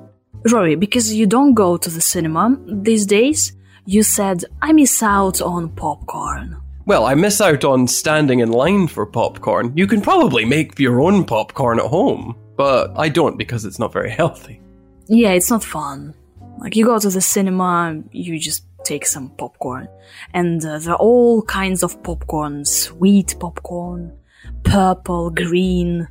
Rory, 0.52 0.76
because 0.76 1.14
you 1.14 1.26
don't 1.26 1.54
go 1.54 1.78
to 1.78 1.90
the 1.90 2.02
cinema 2.02 2.58
these 2.68 3.06
days, 3.06 3.54
you 3.86 4.04
said, 4.04 4.44
I 4.62 4.74
miss 4.74 5.02
out 5.02 5.42
on 5.42 5.70
popcorn. 5.70 6.58
Well, 6.86 7.06
I 7.06 7.16
miss 7.16 7.40
out 7.40 7.64
on 7.64 7.88
standing 7.88 8.40
in 8.40 8.52
line 8.52 8.88
for 8.88 9.06
popcorn. 9.06 9.72
You 9.76 9.88
can 9.88 10.02
probably 10.02 10.44
make 10.44 10.78
your 10.80 11.00
own 11.00 11.24
popcorn 11.24 11.80
at 11.80 11.86
home, 11.86 12.36
but 12.58 12.92
I 12.98 13.08
don't 13.08 13.38
because 13.38 13.64
it's 13.64 13.80
not 13.80 13.94
very 13.94 14.12
healthy. 14.22 14.60
Yeah, 15.08 15.32
it's 15.32 15.50
not 15.50 15.64
fun. 15.64 16.14
Like, 16.60 16.76
you 16.76 16.86
go 16.86 17.00
to 17.00 17.10
the 17.10 17.22
cinema, 17.22 18.02
you 18.12 18.38
just 18.38 18.66
take 18.84 19.06
some 19.06 19.30
popcorn. 19.30 19.88
And 20.34 20.64
uh, 20.66 20.80
there 20.80 20.94
are 20.94 21.00
all 21.00 21.42
kinds 21.42 21.84
of 21.84 22.02
popcorn 22.04 22.66
sweet 22.66 23.36
popcorn, 23.40 24.18
purple, 24.64 25.30
green, 25.30 26.08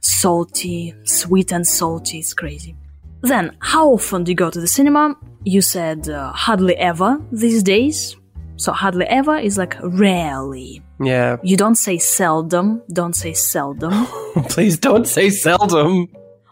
salty, 0.00 0.94
sweet 1.04 1.52
and 1.52 1.66
salty. 1.66 2.18
It's 2.18 2.34
crazy. 2.34 2.76
Then, 3.22 3.56
how 3.60 3.90
often 3.90 4.24
do 4.24 4.30
you 4.32 4.36
go 4.36 4.50
to 4.50 4.60
the 4.60 4.66
cinema? 4.66 5.14
You 5.44 5.60
said 5.60 6.08
uh, 6.08 6.32
hardly 6.32 6.76
ever 6.76 7.20
these 7.32 7.62
days. 7.62 8.16
So, 8.56 8.72
hardly 8.72 9.06
ever 9.06 9.36
is 9.36 9.56
like 9.58 9.76
rarely. 9.82 10.82
Yeah, 11.02 11.38
You 11.42 11.56
don't 11.56 11.76
say 11.76 11.96
seldom. 11.98 12.82
Don't 12.92 13.14
say 13.16 13.32
seldom. 13.32 14.06
please 14.50 14.78
don't 14.78 15.06
say 15.08 15.30
seldom. 15.30 16.08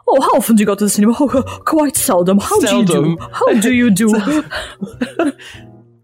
oh, 0.06 0.20
how 0.22 0.38
often 0.38 0.56
do 0.56 0.62
you 0.62 0.66
go 0.66 0.74
to 0.74 0.84
the 0.84 0.90
cinema? 0.90 1.14
Oh, 1.20 1.60
quite 1.66 1.96
seldom. 1.96 2.38
How 2.38 2.58
do 2.60 2.76
you 2.78 2.84
do? 2.86 3.18
How 3.32 3.52
do 3.60 3.72
you 3.74 3.90
do? 3.90 4.08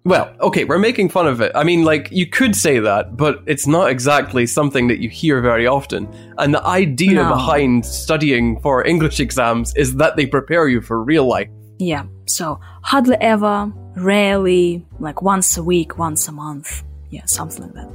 Well, 0.07 0.35
okay, 0.41 0.65
we're 0.65 0.79
making 0.79 1.09
fun 1.09 1.27
of 1.27 1.41
it. 1.41 1.51
I 1.55 1.65
mean, 1.65 1.83
like, 1.83 2.11
you 2.13 2.27
could 2.27 2.55
say 2.55 2.79
that, 2.79 3.17
but 3.17 3.43
it's 3.47 3.67
not 3.67 3.91
exactly 3.91 4.45
something 4.47 4.89
that 4.89 4.99
you 5.01 5.09
hear 5.09 5.41
very 5.41 5.67
often. 5.67 6.07
And 6.37 6.53
the 6.53 6.63
idea 6.63 7.23
No. 7.23 7.29
behind 7.31 7.87
studying 7.87 8.61
for 8.61 8.87
English 8.87 9.19
exams 9.19 9.75
is 9.77 9.97
that 9.97 10.17
they 10.17 10.27
prepare 10.27 10.69
you 10.69 10.83
for 10.83 11.03
real 11.03 11.27
life. 11.27 11.49
yeah. 11.79 12.05
So 12.27 12.59
hardly 12.83 13.17
ever, 13.21 13.71
rarely, 13.97 14.85
like 14.99 15.21
once 15.23 15.57
a 15.59 15.63
week, 15.63 15.99
once 15.99 16.27
a 16.29 16.33
month. 16.33 16.83
Yeah, 17.11 17.25
something 17.27 17.65
like 17.65 17.75
that. 17.75 17.91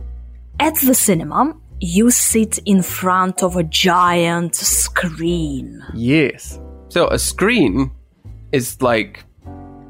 At 0.59 0.75
the 0.87 0.93
cinema, 0.93 1.55
you 1.79 2.09
sit 2.11 2.59
in 2.65 2.81
front 2.83 3.41
of 3.43 3.55
a 3.55 3.63
giant 3.63 4.55
screen. 4.55 5.83
Yes. 5.95 6.59
So 6.89 7.07
a 7.07 7.17
screen 7.17 7.91
is 8.51 8.81
like, 8.81 9.23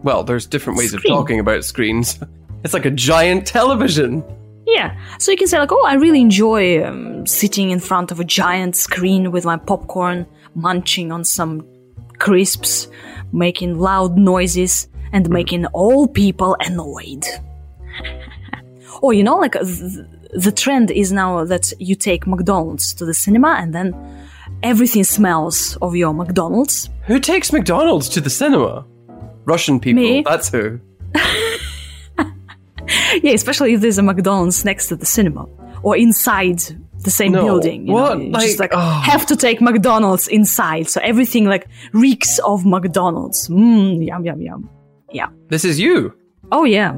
well, 0.04 0.24
there's 0.24 0.46
different 0.46 0.78
ways 0.78 0.92
Screen. 0.92 1.14
of 1.14 1.18
talking 1.18 1.40
about 1.40 1.64
screens. 1.64 2.20
It's 2.62 2.74
like 2.74 2.84
a 2.84 2.92
giant 2.92 3.48
television. 3.48 4.22
Yeah, 4.68 4.94
so 5.18 5.32
you 5.32 5.38
can 5.38 5.48
say 5.48 5.58
like, 5.60 5.72
oh, 5.72 5.86
I 5.86 5.94
really 5.94 6.20
enjoy 6.20 6.84
um, 6.84 7.26
sitting 7.26 7.70
in 7.70 7.80
front 7.80 8.12
of 8.12 8.20
a 8.20 8.26
giant 8.26 8.76
screen 8.76 9.32
with 9.32 9.46
my 9.46 9.56
popcorn, 9.56 10.28
munching 10.56 11.12
on 11.14 11.24
some 11.24 11.66
crisps, 12.18 12.90
making 13.32 13.80
loud 13.80 14.18
noises, 14.18 14.90
and 15.14 15.30
making 15.30 15.68
all 15.68 16.06
people 16.06 16.58
annoyed. 16.60 17.26
or 19.02 19.14
you 19.14 19.24
know, 19.24 19.38
like 19.38 19.54
th- 19.54 20.06
the 20.34 20.52
trend 20.52 20.92
is 20.92 21.12
now 21.12 21.46
that 21.46 21.72
you 21.80 21.96
take 21.96 22.28
McDonald's 22.28 22.94
to 22.96 23.06
the 23.06 23.14
cinema 23.14 23.56
and 23.60 23.74
then 23.74 23.96
everything 24.64 25.04
smells 25.04 25.78
of 25.82 25.96
your 25.96 26.14
McDonald's. 26.14 26.90
Who 27.06 27.20
takes 27.20 27.52
McDonald's 27.52 28.10
to 28.10 28.22
the 28.22 28.30
cinema? 28.30 28.86
Russian 29.50 29.80
people. 29.80 30.04
Me. 30.04 30.24
That's 30.26 30.50
who. 30.50 30.80
Yeah, 33.24 33.34
especially 33.34 33.74
if 33.74 33.82
there's 33.82 33.98
a 34.00 34.04
McDonald's 34.04 34.64
next 34.66 34.88
to 34.90 34.96
the 34.96 35.06
cinema 35.06 35.46
or 35.84 35.96
inside 35.98 36.60
the 37.04 37.12
same 37.12 37.32
No. 37.34 37.44
building. 37.44 37.88
You 37.88 37.94
What? 37.94 38.18
Know? 38.18 38.24
You 38.26 38.32
just 38.48 38.60
Like, 38.60 38.74
like 38.74 38.82
oh. 38.82 39.02
have 39.12 39.26
to 39.28 39.36
take 39.36 39.62
McDonald's 39.62 40.28
inside, 40.28 40.90
so 40.90 41.00
everything 41.04 41.46
like 41.46 41.68
reeks 41.94 42.40
of 42.40 42.66
McDonald's. 42.66 43.48
Mmm, 43.50 44.06
yum 44.06 44.26
yum 44.26 44.42
yum. 44.42 44.70
Yeah. 45.12 45.28
This 45.50 45.66
is 45.66 45.80
you. 45.80 46.14
Oh 46.52 46.64
yeah. 46.66 46.98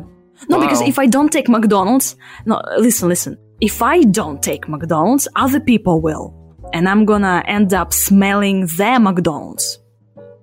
No, 0.50 0.60
because 0.60 0.82
if 0.82 0.98
I 0.98 1.08
don't 1.08 1.32
take 1.32 1.48
McDonald's, 1.50 2.16
no, 2.46 2.62
listen, 2.78 3.10
listen. 3.10 3.38
If 3.60 3.82
I 3.82 4.02
don't 4.04 4.42
take 4.42 4.68
McDonald's, 4.68 5.28
other 5.36 5.60
people 5.60 6.02
will, 6.02 6.34
and 6.74 6.88
I'm 6.90 7.06
gonna 7.06 7.44
end 7.48 7.74
up 7.74 7.92
smelling 7.94 8.66
their 8.78 9.00
McDonald's. 9.00 9.78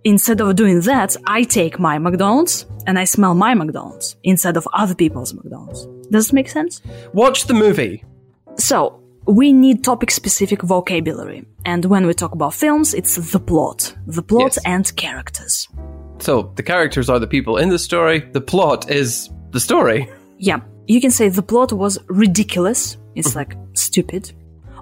Instead 0.09 0.41
of 0.41 0.57
doing 0.57 0.81
that, 0.81 1.15
I 1.27 1.43
take 1.43 1.79
my 1.79 1.99
McDonald's 1.99 2.65
and 2.87 2.99
I 2.99 3.05
smell 3.05 3.35
my 3.35 3.53
McDonald's 3.53 4.17
instead 4.23 4.57
of 4.57 4.67
other 4.73 4.95
people's 4.95 5.35
McDonald's. 5.35 5.87
Does 6.11 6.31
it 6.31 6.33
make 6.33 6.49
sense? 6.49 6.81
Watch 7.13 7.45
the 7.47 7.53
movie. 7.53 8.03
So, 8.57 9.03
we 9.27 9.53
need 9.53 9.85
topic 9.85 10.11
specific 10.11 10.63
vocabulary. 10.63 11.45
And 11.67 11.85
when 11.85 12.07
we 12.07 12.15
talk 12.15 12.33
about 12.33 12.55
films, 12.55 12.95
it's 12.95 13.17
the 13.33 13.39
plot. 13.39 13.95
The 14.07 14.23
plot 14.23 14.55
Yes. 14.57 14.65
and 14.65 14.97
characters. 14.97 15.69
So 16.21 16.53
the 16.57 16.63
characters 16.63 17.11
are 17.11 17.19
the 17.21 17.27
people 17.27 17.59
in 17.63 17.69
the 17.69 17.79
story. 17.79 18.19
The 18.33 18.41
plot 18.41 18.91
is 18.91 19.29
the 19.51 19.61
story. 19.61 20.09
Yeah, 20.39 20.61
you 20.87 21.01
can 21.03 21.11
say 21.11 21.29
the 21.29 21.43
plot 21.43 21.71
was 21.73 21.99
ridiculous. 22.09 22.97
It's 23.15 23.37
like 23.37 23.53
stupid. 23.75 24.33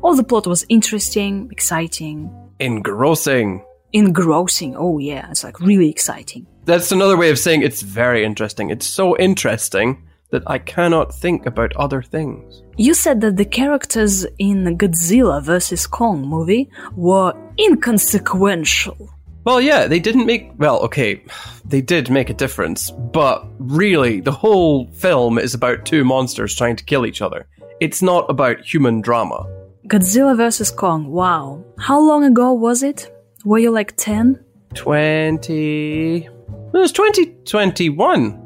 Or 0.03 0.15
the 0.15 0.23
plot 0.31 0.47
was 0.47 0.65
interesting, 0.69 1.49
exciting, 1.51 2.31
Engrossing. 2.61 3.63
Engrossing. 3.97 4.77
Oh, 4.77 4.99
yeah, 4.99 5.31
it's 5.31 5.43
like 5.43 5.59
really 5.59 5.89
exciting. 5.89 6.47
That's 6.67 6.93
another 6.93 7.17
way 7.17 7.31
of 7.31 7.39
saying 7.39 7.63
it's 7.63 7.83
very 7.83 8.25
interesting. 8.25 8.71
It's 8.71 8.87
so 8.87 9.17
interesting 9.17 10.07
that 10.31 10.43
I 10.47 10.59
cannot 10.59 11.15
think 11.15 11.47
about 11.47 11.75
other 11.77 12.03
things. 12.03 12.63
You 12.77 12.93
said 12.93 13.21
that 13.23 13.37
the 13.37 13.45
characters 13.45 14.27
in 14.39 14.77
Godzilla 14.77 15.43
vs. 15.43 15.87
Kong 15.87 16.27
movie 16.27 16.69
were 16.95 17.33
inconsequential. 17.59 18.99
Well, 19.45 19.61
yeah, 19.61 19.87
they 19.87 20.01
didn't 20.01 20.27
make. 20.27 20.51
Well, 20.59 20.81
okay, 20.81 21.23
they 21.65 21.81
did 21.81 22.11
make 22.11 22.29
a 22.29 22.35
difference, 22.35 22.91
but 22.91 23.47
really, 23.59 24.21
the 24.21 24.33
whole 24.33 24.89
film 24.89 25.39
is 25.39 25.55
about 25.55 25.87
two 25.87 26.05
monsters 26.05 26.55
trying 26.55 26.77
to 26.77 26.85
kill 26.85 27.07
each 27.07 27.23
other. 27.23 27.47
It's 27.81 28.03
not 28.03 28.29
about 28.29 28.61
human 28.61 29.01
drama. 29.01 29.47
Godzilla 29.87 30.37
vs. 30.37 30.73
Kong, 30.73 31.07
wow. 31.07 31.65
How 31.79 32.01
long 32.01 32.25
ago 32.25 32.53
was 32.53 32.83
it? 32.83 33.16
Were 33.47 33.59
you 33.61 33.71
like 33.71 33.97
10? 33.97 34.45
20. 34.75 36.17
It 36.25 36.31
was 36.73 36.91
2021. 36.91 38.43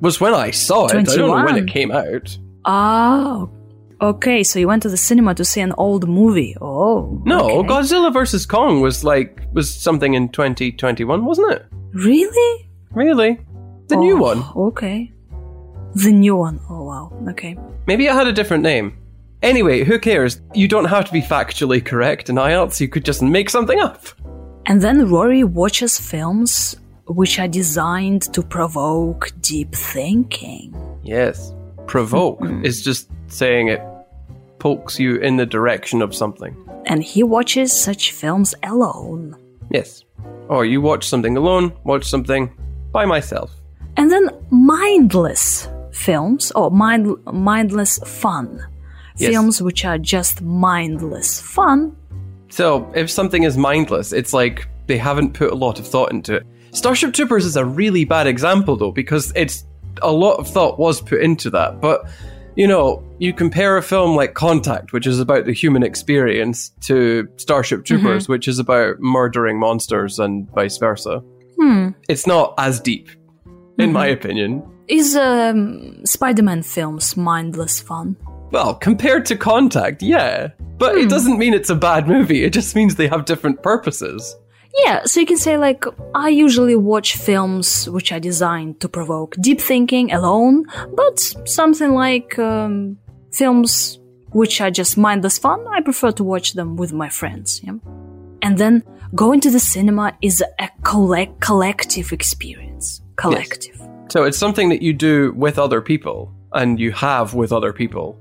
Was 0.00 0.20
when 0.20 0.34
I 0.34 0.52
saw 0.52 0.86
it. 0.86 0.94
I 0.94 1.02
don't 1.02 1.18
know 1.18 1.44
when 1.44 1.56
it 1.56 1.66
came 1.66 1.90
out. 1.90 2.38
Oh, 2.64 3.50
okay, 4.00 4.44
so 4.44 4.60
you 4.60 4.68
went 4.68 4.84
to 4.84 4.88
the 4.88 4.96
cinema 4.96 5.34
to 5.34 5.44
see 5.44 5.60
an 5.60 5.72
old 5.76 6.08
movie. 6.08 6.54
Oh. 6.60 7.20
No, 7.24 7.58
okay. 7.58 7.68
Godzilla 7.68 8.12
vs. 8.12 8.46
Kong 8.46 8.80
was 8.80 9.02
like, 9.02 9.42
was 9.52 9.74
something 9.74 10.14
in 10.14 10.28
2021, 10.28 11.24
wasn't 11.24 11.50
it? 11.50 11.66
Really? 11.92 12.70
Really? 12.92 13.40
The 13.88 13.96
new 13.96 14.16
oh, 14.16 14.22
one. 14.22 14.44
Okay. 14.54 15.12
The 15.96 16.12
new 16.12 16.36
one. 16.36 16.60
Oh, 16.70 16.84
wow. 16.84 17.12
Okay. 17.30 17.58
Maybe 17.88 18.06
it 18.06 18.12
had 18.12 18.28
a 18.28 18.32
different 18.32 18.62
name. 18.62 18.96
Anyway, 19.42 19.82
who 19.82 19.98
cares? 19.98 20.40
You 20.54 20.68
don't 20.68 20.84
have 20.84 21.04
to 21.06 21.12
be 21.12 21.20
factually 21.20 21.84
correct 21.84 22.30
in 22.30 22.36
IELTS, 22.36 22.78
you 22.78 22.86
could 22.86 23.04
just 23.04 23.22
make 23.22 23.50
something 23.50 23.80
up. 23.80 24.06
And 24.66 24.82
then 24.82 25.08
Rory 25.08 25.44
watches 25.44 25.98
films 25.98 26.76
which 27.06 27.38
are 27.38 27.46
designed 27.46 28.22
to 28.34 28.42
provoke 28.42 29.30
deep 29.40 29.72
thinking. 29.74 30.74
Yes. 31.04 31.54
Provoke 31.86 32.40
mm-hmm. 32.40 32.64
is 32.64 32.82
just 32.82 33.08
saying 33.28 33.68
it 33.68 33.80
pokes 34.58 34.98
you 34.98 35.16
in 35.16 35.36
the 35.36 35.46
direction 35.46 36.02
of 36.02 36.14
something. 36.14 36.56
And 36.86 37.02
he 37.02 37.22
watches 37.22 37.72
such 37.72 38.10
films 38.10 38.54
alone. 38.64 39.36
Yes. 39.70 40.02
Or 40.48 40.64
you 40.64 40.80
watch 40.80 41.06
something 41.06 41.36
alone, 41.36 41.72
watch 41.84 42.04
something 42.04 42.50
by 42.90 43.04
myself. 43.04 43.52
And 43.96 44.10
then 44.10 44.30
mindless 44.50 45.68
films 45.92 46.50
or 46.52 46.72
mind, 46.72 47.14
mindless 47.32 47.98
fun. 47.98 48.66
Yes. 49.16 49.30
Films 49.30 49.62
which 49.62 49.84
are 49.84 49.98
just 49.98 50.42
mindless 50.42 51.40
fun. 51.40 51.96
So, 52.48 52.90
if 52.94 53.10
something 53.10 53.42
is 53.42 53.56
mindless, 53.56 54.12
it's 54.12 54.32
like 54.32 54.68
they 54.86 54.98
haven't 54.98 55.34
put 55.34 55.50
a 55.50 55.54
lot 55.54 55.78
of 55.78 55.86
thought 55.86 56.12
into 56.12 56.36
it. 56.36 56.46
Starship 56.72 57.14
Troopers 57.14 57.44
is 57.44 57.56
a 57.56 57.64
really 57.64 58.04
bad 58.04 58.26
example, 58.26 58.76
though, 58.76 58.92
because 58.92 59.32
it's 59.34 59.64
a 60.02 60.12
lot 60.12 60.34
of 60.34 60.48
thought 60.48 60.78
was 60.78 61.00
put 61.00 61.20
into 61.20 61.50
that. 61.50 61.80
But, 61.80 62.08
you 62.54 62.66
know, 62.66 63.02
you 63.18 63.32
compare 63.32 63.76
a 63.76 63.82
film 63.82 64.14
like 64.14 64.34
Contact, 64.34 64.92
which 64.92 65.06
is 65.06 65.18
about 65.18 65.46
the 65.46 65.52
human 65.52 65.82
experience, 65.82 66.70
to 66.82 67.28
Starship 67.36 67.84
Troopers, 67.84 68.28
which 68.28 68.46
is 68.46 68.58
about 68.58 69.00
murdering 69.00 69.58
monsters 69.58 70.18
and 70.18 70.48
vice 70.54 70.76
versa. 70.76 71.22
Hmm. 71.58 71.90
It's 72.08 72.26
not 72.26 72.54
as 72.58 72.78
deep, 72.78 73.08
in 73.78 73.92
my 73.92 74.06
opinion. 74.06 74.62
Is 74.88 75.16
um, 75.16 76.04
Spider-Man 76.04 76.62
films 76.62 77.16
mindless 77.16 77.80
fun? 77.80 78.16
Well, 78.50 78.74
compared 78.74 79.26
to 79.26 79.36
Contact, 79.36 80.02
yeah. 80.02 80.48
But 80.78 80.96
it 80.96 81.08
doesn't 81.08 81.38
mean 81.38 81.54
it's 81.54 81.70
a 81.70 81.74
bad 81.74 82.06
movie, 82.06 82.44
it 82.44 82.52
just 82.52 82.76
means 82.76 82.94
they 82.94 83.08
have 83.08 83.24
different 83.24 83.62
purposes. 83.62 84.36
Yeah, 84.84 85.04
so 85.04 85.20
you 85.20 85.26
can 85.26 85.38
say 85.38 85.56
like 85.56 85.84
I 86.14 86.28
usually 86.28 86.76
watch 86.76 87.16
films 87.16 87.88
which 87.88 88.12
are 88.12 88.20
designed 88.20 88.80
to 88.80 88.88
provoke 88.88 89.34
deep 89.40 89.60
thinking 89.60 90.12
alone, 90.12 90.66
but 90.94 91.18
something 91.46 91.92
like 91.92 92.38
um, 92.38 92.98
films 93.32 93.98
which 94.32 94.60
are 94.60 94.70
just 94.70 94.98
mindless 94.98 95.38
fun, 95.38 95.64
I 95.68 95.80
prefer 95.80 96.10
to 96.12 96.24
watch 96.24 96.52
them 96.52 96.76
with 96.76 96.92
my 96.92 97.08
friends. 97.08 97.62
Yeah? 97.64 97.78
And 98.42 98.58
then 98.58 98.82
going 99.14 99.40
to 99.40 99.50
the 99.50 99.60
cinema 99.60 100.16
is 100.20 100.42
a 100.58 100.68
collect- 100.82 101.40
collective 101.40 102.12
experience. 102.12 103.00
Collective. 103.16 103.80
So 104.10 104.24
it's 104.24 104.36
something 104.36 104.68
that 104.68 104.82
you 104.82 104.92
do 104.92 105.32
with 105.32 105.58
other 105.58 105.80
people 105.80 106.34
and 106.52 106.78
you 106.78 106.92
have 106.92 107.32
with 107.32 107.50
other 107.50 107.72
people. 107.72 108.20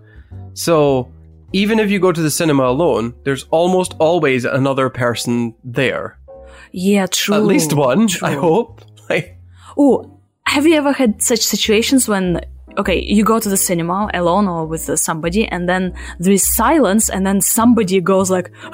So 0.56 1.12
even 1.54 1.80
if 1.80 1.92
you 1.92 2.00
go 2.00 2.12
to 2.12 2.22
the 2.22 2.32
cinema 2.32 2.64
alone, 2.66 3.14
there's 3.24 3.44
almost 3.52 3.94
always 4.00 4.44
another 4.46 4.90
person 4.90 5.54
there. 5.64 6.18
Yeah, 6.72 7.06
true. 7.06 7.36
At 7.36 7.44
least 7.44 7.74
one, 7.74 8.08
true. 8.08 8.28
I 8.28 8.34
hope. 8.34 8.82
Like, 9.08 9.38
Oh, 9.78 10.20
have 10.48 10.66
you 10.66 10.74
ever 10.74 10.92
had 10.92 11.22
such 11.22 11.42
situations 11.42 12.08
when, 12.08 12.42
okay, 12.80 13.00
you 13.04 13.24
go 13.24 13.40
to 13.40 13.48
the 13.50 13.56
cinema 13.58 14.10
alone 14.16 14.48
or 14.48 14.66
with 14.66 14.90
somebody, 15.00 15.48
and 15.48 15.70
then 15.70 15.94
there 16.18 16.34
is 16.34 16.42
silence, 16.56 17.08
and 17.08 17.24
then 17.28 17.40
somebody 17.40 18.02
goes 18.02 18.32
like, 18.32 18.52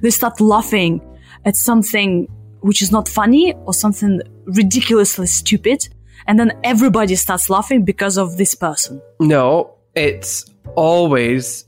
they 0.00 0.10
start 0.10 0.40
laughing 0.40 1.02
at 1.44 1.54
something 1.56 2.28
which 2.60 2.80
is 2.80 2.90
not 2.90 3.08
funny 3.08 3.52
or 3.66 3.74
something 3.74 4.20
ridiculously 4.46 5.26
stupid, 5.26 5.86
and 6.26 6.38
then 6.40 6.52
everybody 6.64 7.14
starts 7.14 7.50
laughing 7.50 7.84
because 7.84 8.16
of 8.16 8.36
this 8.38 8.54
person. 8.54 9.02
no, 9.20 9.74
it's 10.00 10.46
always 10.76 11.64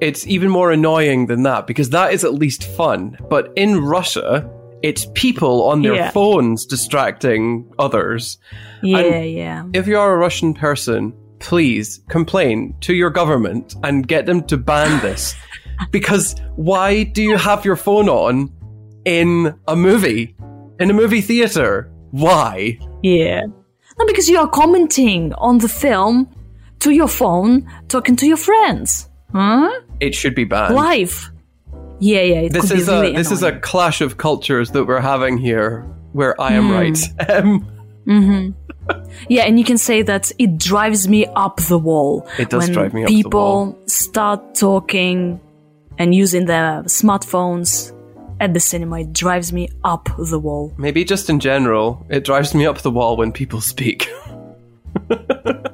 it's 0.00 0.26
even 0.26 0.48
more 0.50 0.70
annoying 0.72 1.26
than 1.26 1.42
that 1.44 1.66
because 1.66 1.90
that 1.90 2.12
is 2.12 2.24
at 2.24 2.34
least 2.34 2.64
fun. 2.64 3.16
But 3.30 3.52
in 3.56 3.80
Russia, 3.80 4.48
it's 4.82 5.06
people 5.14 5.62
on 5.70 5.82
their 5.82 5.94
Yeah. 5.94 6.10
phones 6.10 6.66
distracting 6.66 7.64
others. 7.78 8.38
Yeah, 8.82 9.22
yeah. 9.22 9.64
If 9.72 9.86
you 9.86 9.96
are 9.98 10.12
a 10.14 10.18
Russian 10.18 10.52
person, 10.52 11.12
please 11.38 12.00
complain 12.08 12.74
to 12.80 12.92
your 12.92 13.10
government 13.10 13.74
and 13.82 14.06
get 14.06 14.26
them 14.26 14.42
to 14.50 14.56
ban 14.56 15.00
this. 15.06 15.34
because 15.90 16.34
why 16.56 17.04
do 17.04 17.22
you 17.22 17.36
have 17.36 17.64
your 17.64 17.76
phone 17.76 18.08
on 18.08 18.50
in 19.04 19.54
a 19.68 19.76
movie? 19.76 20.34
In 20.80 20.90
a 20.90 20.94
movie 20.94 21.20
theater? 21.22 21.90
Why? 22.10 22.78
Yeah. 23.02 23.42
No, 23.98 24.06
because 24.06 24.28
you 24.28 24.38
are 24.38 24.48
commenting 24.48 25.32
on 25.34 25.58
the 25.58 25.68
film 25.68 26.28
to 26.84 26.90
your 26.92 27.08
phone, 27.08 27.66
talking 27.88 28.16
to 28.16 28.26
your 28.26 28.36
friends. 28.36 29.08
Huh? 29.32 29.70
It 30.00 30.14
should 30.14 30.34
be 30.34 30.44
banned. 30.44 30.74
Life. 30.74 31.30
Yeah, 31.98 32.20
yeah. 32.22 32.40
It 32.46 32.52
This 32.52 32.68
could 32.70 32.78
is 32.80 32.86
be 32.86 32.92
really 32.92 33.14
a 33.14 33.16
this 33.16 33.30
is 33.32 33.42
a 33.42 33.58
clash 33.60 34.00
of 34.00 34.16
cultures 34.16 34.70
that 34.72 34.84
we're 34.84 35.00
having 35.00 35.38
here 35.38 35.82
where 36.12 36.38
I 36.40 36.52
am 36.52 36.70
right. 36.70 36.98
Um, 38.06 38.54
yeah, 39.30 39.44
and 39.46 39.58
you 39.58 39.64
can 39.64 39.78
say 39.78 40.02
that 40.02 40.30
it 40.38 40.58
drives 40.58 41.08
me 41.08 41.24
up 41.34 41.56
the 41.68 41.78
wall. 41.78 42.28
It 42.38 42.50
does 42.50 42.64
when 42.64 42.72
drive 42.72 42.92
me 42.92 43.02
up 43.04 43.08
the 43.08 43.14
wall. 43.14 43.22
people 43.72 43.78
start 43.88 44.54
talking 44.54 45.40
and 45.96 46.14
using 46.14 46.44
their 46.44 46.82
smartphones 46.84 47.92
at 48.40 48.52
the 48.52 48.60
cinema. 48.60 49.00
It 49.00 49.14
drives 49.14 49.52
me 49.54 49.70
up 49.84 50.10
the 50.18 50.38
wall. 50.38 50.74
maybe 50.76 51.02
just 51.02 51.30
in 51.30 51.40
general, 51.40 52.04
it 52.10 52.24
drives 52.24 52.54
me 52.54 52.66
up 52.66 52.78
the 52.82 52.90
wall 52.90 53.16
when 53.16 53.32
people 53.32 53.62
speak. 53.62 54.06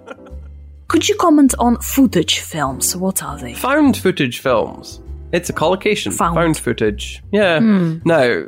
Could 0.91 1.09
you 1.09 1.15
comment 1.15 1.55
on 1.61 1.77
footage 1.77 2.41
films? 2.41 2.97
What 2.97 3.23
are 3.23 3.39
they? 3.39 3.55
Found 3.55 3.97
footage 3.97 4.41
films. 4.41 5.01
It's 5.31 5.49
a 5.49 5.53
collocation. 5.53 6.11
Found. 6.11 6.59
footage. 6.59 7.23
Yeah. 7.31 7.61
Hmm. 7.61 7.99
Now, 8.05 8.43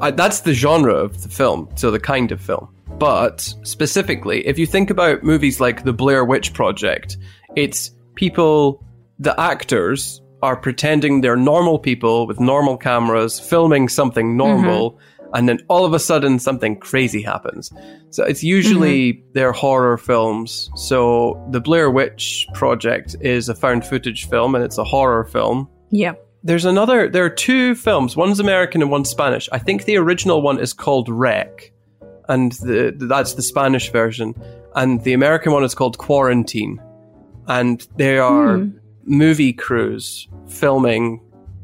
I, 0.00 0.10
that's 0.10 0.40
the 0.40 0.54
genre 0.54 0.92
of 0.92 1.22
the 1.22 1.28
film, 1.28 1.68
so 1.76 1.92
the 1.92 2.00
kind 2.00 2.32
of 2.32 2.40
film. 2.40 2.68
But 2.98 3.54
specifically, 3.62 4.44
if 4.44 4.58
you 4.58 4.66
think 4.66 4.90
about 4.90 5.22
movies 5.22 5.60
like 5.60 5.84
The 5.84 5.92
Blair 5.92 6.24
Witch 6.24 6.52
Project, 6.52 7.16
it's 7.54 7.92
people 8.16 8.84
the 9.20 9.38
actors 9.40 10.20
are 10.42 10.56
pretending 10.56 11.20
they're 11.20 11.36
normal 11.36 11.78
people 11.78 12.26
with 12.26 12.40
normal 12.40 12.76
cameras, 12.76 13.38
filming 13.38 13.88
something 13.88 14.36
normal, 14.36 14.90
mm-hmm. 14.90 15.11
And 15.34 15.48
then 15.48 15.60
all 15.68 15.84
of 15.84 15.92
a 15.94 15.98
sudden 15.98 16.38
something 16.38 16.76
crazy 16.78 17.22
happens. 17.22 17.72
So 18.10 18.22
it's 18.24 18.42
usually 18.44 19.24
their 19.32 19.52
horror 19.52 19.96
films. 19.96 20.68
So 20.76 21.42
the 21.50 21.60
Blair 21.60 21.90
Witch 21.90 22.46
Project 22.52 23.16
is 23.20 23.48
a 23.48 23.54
found 23.54 23.86
footage 23.86 24.28
film 24.28 24.54
and 24.54 24.62
it's 24.62 24.76
a 24.78 24.84
horror 24.84 25.24
film. 25.24 25.68
Yeah. 25.90 26.12
There's 26.44 26.64
another, 26.64 27.08
there 27.08 27.24
are 27.24 27.30
two 27.30 27.74
films. 27.74 28.16
One's 28.16 28.40
American 28.40 28.82
and 28.82 28.90
one's 28.90 29.08
Spanish. 29.08 29.48
I 29.52 29.58
think 29.58 29.84
the 29.84 29.96
original 29.96 30.42
one 30.42 30.58
is 30.58 30.72
called 30.72 31.08
REC, 31.08 31.70
and 32.28 32.50
the, 32.52 32.92
that's 33.08 33.34
the 33.34 33.42
Spanish 33.42 33.92
version. 33.92 34.34
And 34.74 35.02
the 35.04 35.12
American 35.12 35.52
one 35.52 35.62
is 35.62 35.74
called 35.74 35.98
Quarantine. 35.98 36.82
And 37.46 37.86
they 37.96 38.18
are 38.18 38.58
Hmm. 38.58 38.70
movie 39.04 39.52
crews 39.52 40.28
filming 40.48 41.20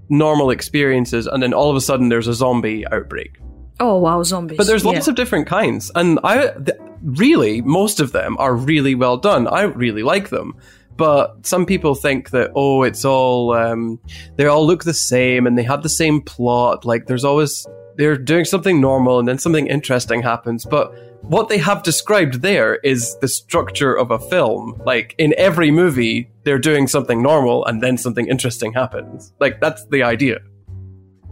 normal 0.08 0.50
experiences, 0.50 1.26
and 1.26 1.42
then 1.42 1.52
all 1.52 1.70
of 1.70 1.76
a 1.76 1.80
sudden 1.80 2.08
there's 2.08 2.28
a 2.28 2.34
zombie 2.34 2.87
outbreak. 2.92 3.38
Oh 3.80 3.99
wow, 3.99 4.23
zombies. 4.23 4.56
But 4.56 4.66
there's 4.66 4.85
lots 4.85 5.06
yeah. 5.06 5.12
of 5.12 5.16
different 5.16 5.47
kinds, 5.47 5.90
and 5.94 6.18
I 6.25 6.50
th- 6.50 6.78
really 7.02 7.61
most 7.62 8.00
of 8.00 8.12
them 8.12 8.37
are 8.38 8.54
really 8.54 8.94
well 8.94 9.16
done. 9.16 9.47
I 9.47 9.62
really 9.62 10.02
like 10.02 10.30
them, 10.30 10.56
but 10.97 11.47
some 11.47 11.64
people 11.64 11.94
think 11.94 12.30
that 12.30 12.50
oh, 12.56 12.82
it's 12.82 13.04
all 13.04 13.54
um, 13.54 14.00
they 14.37 14.47
all 14.47 14.66
look 14.66 14.85
the 14.85 14.94
same 14.94 15.47
and 15.47 15.56
they 15.56 15.62
have 15.62 15.82
the 15.82 15.88
same 15.88 16.20
plot. 16.20 16.85
Like 16.85 17.06
there's 17.06 17.25
always 17.25 17.66
they're 17.97 18.16
doing 18.16 18.44
something 18.44 18.80
normal 18.80 19.18
and 19.18 19.28
then 19.28 19.38
something 19.38 19.66
interesting 19.66 20.23
happens, 20.23 20.64
but. 20.64 20.92
What 21.23 21.49
they 21.49 21.58
have 21.58 21.82
described 21.82 22.42
there 22.42 22.76
is 22.76 23.18
the 23.18 23.26
structure 23.26 23.92
of 23.92 24.12
a 24.12 24.20
film. 24.20 24.80
Like 24.87 25.16
in 25.18 25.35
every 25.37 25.73
movie, 25.73 26.30
they're 26.44 26.61
doing 26.61 26.87
something 26.87 27.20
normal 27.20 27.66
and 27.66 27.82
then 27.82 27.99
something 27.99 28.28
interesting 28.28 28.73
happens. 28.73 29.35
Like 29.40 29.61
that's 29.61 29.85
the 29.87 30.04
idea. 30.04 30.38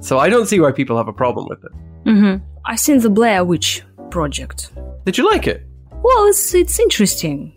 So 0.01 0.19
I 0.19 0.29
don't 0.29 0.47
see 0.47 0.59
why 0.59 0.73
people 0.73 0.97
have 0.97 1.07
a 1.07 1.13
problem 1.13 1.47
with 1.49 1.65
it. 1.65 1.71
Mhm. 2.07 2.41
I've 2.65 2.81
seen 2.81 2.99
the 3.01 3.11
Blair 3.11 3.45
Witch 3.45 3.83
Project. 4.11 4.71
Did 5.05 5.19
you 5.19 5.29
like 5.31 5.47
it? 5.47 5.63
Well, 6.03 6.27
it's 6.29 6.55
it's 6.55 6.79
interesting. 6.81 7.53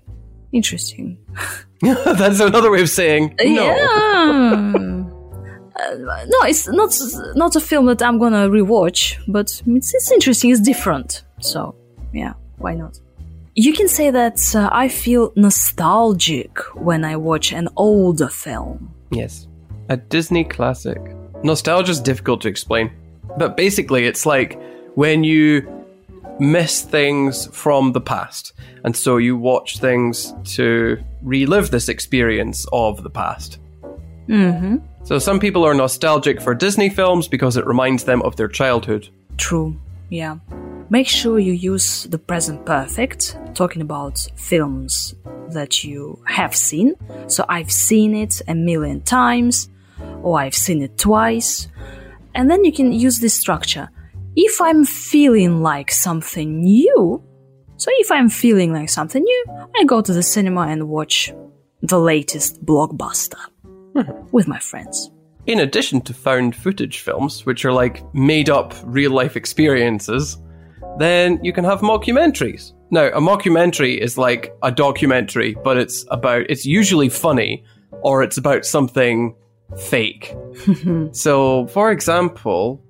Interesting. 0.51 1.17
That's 1.81 2.39
another 2.39 2.71
way 2.71 2.81
of 2.81 2.89
saying 2.89 3.35
no. 3.39 3.63
Yeah. 3.63 5.05
Uh, 5.79 5.95
no, 6.27 6.39
it's 6.43 6.67
not 6.67 6.93
not 7.35 7.55
a 7.55 7.59
film 7.61 7.85
that 7.85 8.01
I'm 8.01 8.19
gonna 8.19 8.49
rewatch, 8.49 9.17
but 9.29 9.47
it's, 9.65 9.93
it's 9.93 10.11
interesting. 10.11 10.51
It's 10.51 10.59
different, 10.59 11.23
so 11.39 11.73
yeah, 12.13 12.33
why 12.57 12.73
not? 12.75 12.99
You 13.55 13.71
can 13.71 13.87
say 13.87 14.11
that 14.11 14.55
uh, 14.55 14.67
I 14.73 14.89
feel 14.89 15.31
nostalgic 15.37 16.57
when 16.75 17.05
I 17.05 17.15
watch 17.15 17.53
an 17.53 17.69
older 17.77 18.27
film. 18.27 18.93
Yes. 19.11 19.47
A 19.87 19.95
Disney 19.95 20.43
classic. 20.43 20.99
Nostalgia 21.43 21.91
is 21.91 22.01
difficult 22.01 22.41
to 22.41 22.49
explain. 22.49 22.91
But 23.37 23.55
basically, 23.55 24.05
it's 24.05 24.25
like 24.25 24.59
when 24.95 25.23
you 25.23 25.67
miss 26.39 26.81
things 26.81 27.47
from 27.47 27.91
the 27.91 28.01
past. 28.01 28.53
And 28.83 28.95
so 28.95 29.17
you 29.17 29.37
watch 29.37 29.79
things 29.79 30.33
to 30.55 30.97
relive 31.21 31.69
this 31.69 31.89
experience 31.89 32.65
of 32.71 33.03
the 33.03 33.09
past. 33.09 33.59
Mm-hmm. 34.27 34.77
So 35.03 35.19
some 35.19 35.39
people 35.39 35.65
are 35.65 35.73
nostalgic 35.73 36.41
for 36.41 36.53
Disney 36.53 36.89
films 36.89 37.27
because 37.27 37.57
it 37.57 37.65
reminds 37.65 38.05
them 38.05 38.21
of 38.21 38.35
their 38.35 38.47
childhood. 38.47 39.09
True. 39.37 39.79
Yeah. 40.09 40.37
Make 40.89 41.07
sure 41.07 41.39
you 41.39 41.53
use 41.53 42.05
the 42.05 42.17
present 42.17 42.65
perfect, 42.65 43.37
talking 43.53 43.81
about 43.81 44.25
films 44.35 45.13
that 45.49 45.83
you 45.83 46.21
have 46.25 46.55
seen. 46.55 46.95
So 47.27 47.45
I've 47.49 47.71
seen 47.71 48.15
it 48.15 48.41
a 48.47 48.55
million 48.55 49.01
times, 49.01 49.69
or 50.23 50.39
I've 50.39 50.55
seen 50.55 50.81
it 50.81 50.97
twice. 50.97 51.67
And 52.35 52.49
then 52.49 52.63
you 52.63 52.71
can 52.71 52.91
use 52.91 53.19
this 53.19 53.33
structure. 53.33 53.89
If 54.35 54.61
I'm 54.61 54.85
feeling 54.85 55.61
like 55.61 55.91
something 55.91 56.61
new, 56.61 57.23
so 57.77 57.89
if 57.93 58.11
I'm 58.11 58.29
feeling 58.29 58.73
like 58.73 58.89
something 58.89 59.23
new, 59.23 59.45
I 59.75 59.83
go 59.85 60.01
to 60.01 60.13
the 60.13 60.23
cinema 60.23 60.67
and 60.67 60.89
watch 60.89 61.33
the 61.81 61.99
latest 61.99 62.63
blockbuster 62.65 63.39
hmm. 63.95 64.27
with 64.31 64.47
my 64.47 64.59
friends. 64.59 65.11
In 65.45 65.59
addition 65.59 66.01
to 66.01 66.13
found 66.13 66.55
footage 66.55 66.99
films, 66.99 67.45
which 67.45 67.65
are 67.65 67.73
like 67.73 68.03
made 68.13 68.49
up 68.49 68.73
real 68.83 69.11
life 69.11 69.35
experiences, 69.35 70.37
then 70.97 71.43
you 71.43 71.53
can 71.53 71.63
have 71.63 71.79
mockumentaries. 71.79 72.73
Now, 72.91 73.07
a 73.07 73.21
mockumentary 73.21 73.97
is 73.97 74.17
like 74.17 74.53
a 74.61 74.71
documentary, 74.71 75.55
but 75.63 75.77
it's 75.77 76.05
about, 76.11 76.45
it's 76.49 76.65
usually 76.65 77.09
funny 77.09 77.63
or 78.01 78.23
it's 78.23 78.37
about 78.37 78.65
something 78.65 79.35
fake. 79.77 80.35
so, 81.11 81.67
for 81.67 81.91
example, 81.91 82.83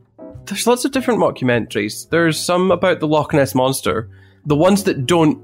there's 0.46 0.68
lots 0.68 0.86
of 0.86 0.92
different 0.92 1.20
mockumentaries. 1.20 2.10
There's 2.10 2.40
some 2.40 2.72
about 2.72 3.00
the 3.00 3.08
Loch 3.08 3.34
Ness 3.34 3.54
Monster. 3.54 4.10
The 4.46 4.56
ones 4.56 4.84
that 4.86 5.06
don't 5.06 5.42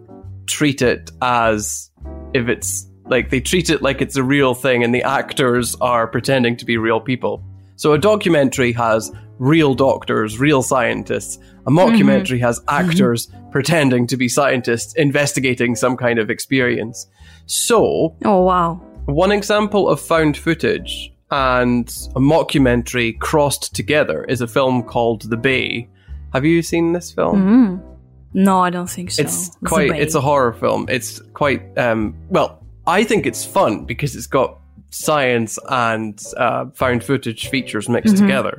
treat 0.48 0.82
it 0.82 1.12
as 1.22 1.92
if 2.34 2.48
it's 2.48 2.88
like 3.06 3.30
they 3.30 3.40
treat 3.40 3.70
it 3.70 3.82
like 3.82 4.02
it's 4.02 4.16
a 4.16 4.24
real 4.24 4.54
thing 4.54 4.84
and 4.84 4.94
the 4.94 5.04
actors 5.04 5.76
are 5.82 6.08
pretending 6.08 6.58
to 6.58 6.66
be 6.66 6.78
real 6.78 7.00
people. 7.00 7.44
So 7.76 7.94
a 7.94 7.98
documentary 7.98 8.72
has 8.74 9.12
real 9.38 9.76
doctors, 9.76 10.40
real 10.40 10.64
scientists. 10.64 11.38
A 11.68 11.70
mm-hmm. 11.70 11.78
mockumentary 11.78 12.40
has 12.40 12.60
mm-hmm. 12.62 12.90
actors 12.90 13.28
pretending 13.52 14.08
to 14.08 14.18
be 14.18 14.28
scientists 14.28 14.94
investigating 14.96 15.76
some 15.76 15.98
kind 15.98 16.20
of 16.20 16.30
experience. 16.30 17.08
So, 17.46 18.16
Oh 18.24 18.42
wow. 18.42 18.76
one 19.06 19.32
example 19.32 19.88
of 19.88 20.00
found 20.00 20.38
footage 20.38 21.15
and 21.36 21.88
a 22.16 22.20
mockumentary 22.20 23.20
crossed 23.20 23.76
together 23.76 24.24
is 24.26 24.40
a 24.42 24.48
film 24.48 24.84
called 24.84 25.22
The 25.30 25.38
Bay. 25.38 25.90
Have 26.34 26.46
you 26.46 26.62
seen 26.62 26.94
this 26.94 27.12
film? 27.12 27.38
Mm. 27.82 27.98
No, 28.34 28.60
I 28.62 28.70
don't 28.70 28.90
think 28.90 29.12
so. 29.12 29.22
it's 29.24 29.50
The 29.58 29.68
quite 29.68 29.90
Bay. 29.92 30.00
it's 30.02 30.16
a 30.16 30.22
horror 30.22 30.54
film 30.54 30.86
it's 30.90 31.22
quite 31.34 31.62
um 31.78 32.14
well 32.30 32.50
i 32.86 33.02
think 33.04 33.26
it's 33.26 33.46
fun 33.46 33.86
because 33.86 34.14
it's 34.16 34.28
got 34.28 34.60
science 34.90 35.58
and 35.70 36.22
uh, 36.38 36.66
found 36.74 37.04
footage 37.04 37.48
features 37.48 37.88
mixed 37.90 38.16
Mm-hmm. 38.16 38.26
together 38.28 38.56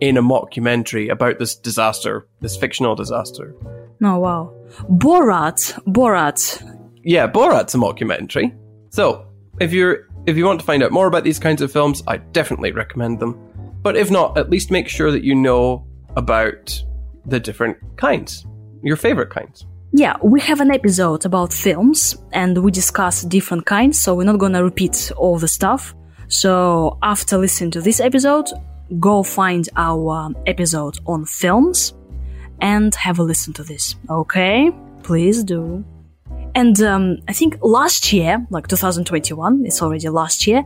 in 0.00 0.16
a 0.18 0.22
mockumentary 0.22 1.10
about 1.10 1.38
this 1.38 1.54
disaster 1.56 2.26
this 2.40 2.56
fictional 2.56 2.94
disaster 2.94 3.54
Oh 4.02 4.18
wow. 4.18 4.52
Borat. 4.90 5.60
Borat. 5.86 6.40
yeah 7.02 7.26
borat's 7.26 7.74
a 7.74 7.78
mockumentary 7.78 8.54
so 8.90 9.26
if 9.60 9.72
you're 9.72 10.06
if 10.26 10.36
you 10.36 10.44
want 10.44 10.58
to 10.60 10.66
find 10.66 10.82
out 10.82 10.92
more 10.92 11.06
about 11.06 11.24
these 11.24 11.38
kinds 11.38 11.62
of 11.62 11.70
films 11.70 12.02
i 12.06 12.16
definitely 12.16 12.72
recommend 12.72 13.20
them 13.20 13.38
but 13.82 13.96
if 13.96 14.10
not 14.10 14.36
at 14.38 14.50
least 14.50 14.70
make 14.70 14.88
sure 14.88 15.10
that 15.10 15.24
you 15.24 15.34
know 15.34 15.86
about 16.16 16.82
the 17.26 17.40
different 17.40 17.76
kinds 17.96 18.46
your 18.82 18.96
favorite 18.96 19.30
kinds 19.30 19.66
Yeah, 19.96 20.16
we 20.24 20.40
have 20.40 20.60
an 20.60 20.72
episode 20.72 21.24
about 21.24 21.52
films 21.52 22.16
and 22.32 22.58
we 22.64 22.72
discuss 22.72 23.22
different 23.22 23.64
kinds, 23.64 23.96
so 24.02 24.16
we're 24.16 24.24
not 24.24 24.40
gonna 24.40 24.64
repeat 24.64 25.12
all 25.16 25.38
the 25.38 25.46
stuff. 25.46 25.94
So 26.26 26.98
after 27.00 27.38
listening 27.38 27.70
to 27.72 27.80
this 27.80 28.00
episode, 28.00 28.48
go 28.98 29.22
find 29.22 29.68
our 29.76 30.32
episode 30.46 30.98
on 31.06 31.26
films 31.26 31.94
and 32.60 32.92
have 32.96 33.20
a 33.20 33.22
listen 33.22 33.52
to 33.52 33.62
this. 33.62 33.94
Okay? 34.10 34.72
Please 35.04 35.44
do. 35.44 35.84
And 36.56 36.80
um, 36.82 37.18
I 37.28 37.32
think 37.32 37.58
last 37.62 38.12
year, 38.12 38.46
like 38.50 38.68
2021, 38.68 39.66
it's 39.66 39.82
already 39.82 40.08
last 40.08 40.46
year, 40.46 40.64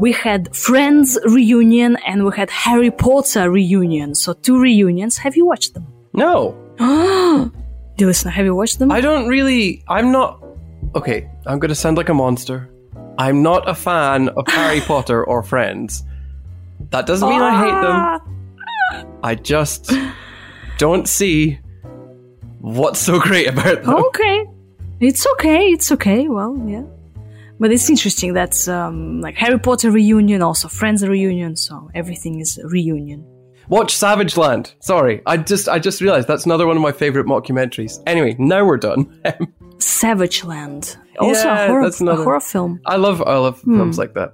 we 0.00 0.12
had 0.12 0.54
Friends 0.54 1.18
reunion 1.26 1.96
and 2.06 2.24
we 2.24 2.34
had 2.36 2.50
Harry 2.50 2.90
Potter 2.90 3.50
reunion. 3.50 4.14
So 4.14 4.32
two 4.32 4.60
reunions. 4.60 5.16
Have 5.18 5.36
you 5.36 5.46
watched 5.46 5.74
them? 5.74 5.86
no 6.12 6.56
Dear 6.78 8.06
listen, 8.06 8.30
have 8.30 8.44
you 8.44 8.54
watched 8.54 8.78
them? 8.78 8.90
I 8.92 9.00
don't 9.00 9.28
really. 9.28 9.82
I'm 9.88 10.10
not. 10.12 10.42
Okay, 10.94 11.28
I'm 11.46 11.58
going 11.58 11.68
to 11.68 11.74
sound 11.74 11.96
like 11.96 12.08
a 12.08 12.14
monster. 12.14 12.70
I'm 13.18 13.42
not 13.42 13.68
a 13.68 13.74
fan 13.74 14.28
of 14.30 14.46
Harry 14.48 14.80
Potter 14.86 15.24
or 15.24 15.42
Friends. 15.42 16.04
That 16.90 17.06
doesn't 17.06 17.28
mean 17.28 17.42
I 17.42 17.64
hate 17.64 19.02
them. 19.02 19.18
I 19.22 19.34
just 19.34 19.92
don't 20.78 21.08
see 21.08 21.58
what's 22.60 23.00
so 23.00 23.18
great 23.18 23.48
about 23.48 23.82
them. 23.82 23.94
okay. 23.96 24.46
It's 25.00 25.26
okay, 25.34 25.66
it's 25.70 25.92
okay, 25.92 26.28
well, 26.28 26.60
yeah. 26.66 26.82
But 27.60 27.72
it's 27.72 27.88
interesting 27.90 28.34
that, 28.34 28.68
um, 28.68 29.20
like 29.20 29.34
Harry 29.36 29.58
Potter 29.58 29.90
reunion, 29.90 30.42
also 30.42 30.68
Friends 30.68 31.06
reunion, 31.06 31.56
so 31.56 31.90
everything 31.94 32.40
is 32.40 32.58
a 32.58 32.68
reunion. 32.68 33.24
Watch 33.68 33.94
Savageland. 33.94 34.72
Sorry, 34.80 35.20
I 35.26 35.36
just 35.36 35.68
I 35.68 35.78
just 35.78 36.00
realized 36.00 36.26
that's 36.26 36.46
another 36.46 36.66
one 36.66 36.76
of 36.76 36.82
my 36.82 36.92
favorite 36.92 37.26
mockumentaries. 37.26 38.02
Anyway, 38.06 38.34
now 38.38 38.64
we're 38.64 38.78
done. 38.78 39.04
Savageland. 39.78 40.96
Also 41.18 41.44
Yeah, 41.44 41.64
a, 41.64 41.68
horror, 41.68 41.84
that's 41.84 42.00
a 42.00 42.16
horror 42.16 42.40
film. 42.40 42.80
I 42.86 42.96
love 42.96 43.22
I 43.22 43.36
love 43.36 43.60
films 43.60 43.98
like 43.98 44.14
that. 44.14 44.32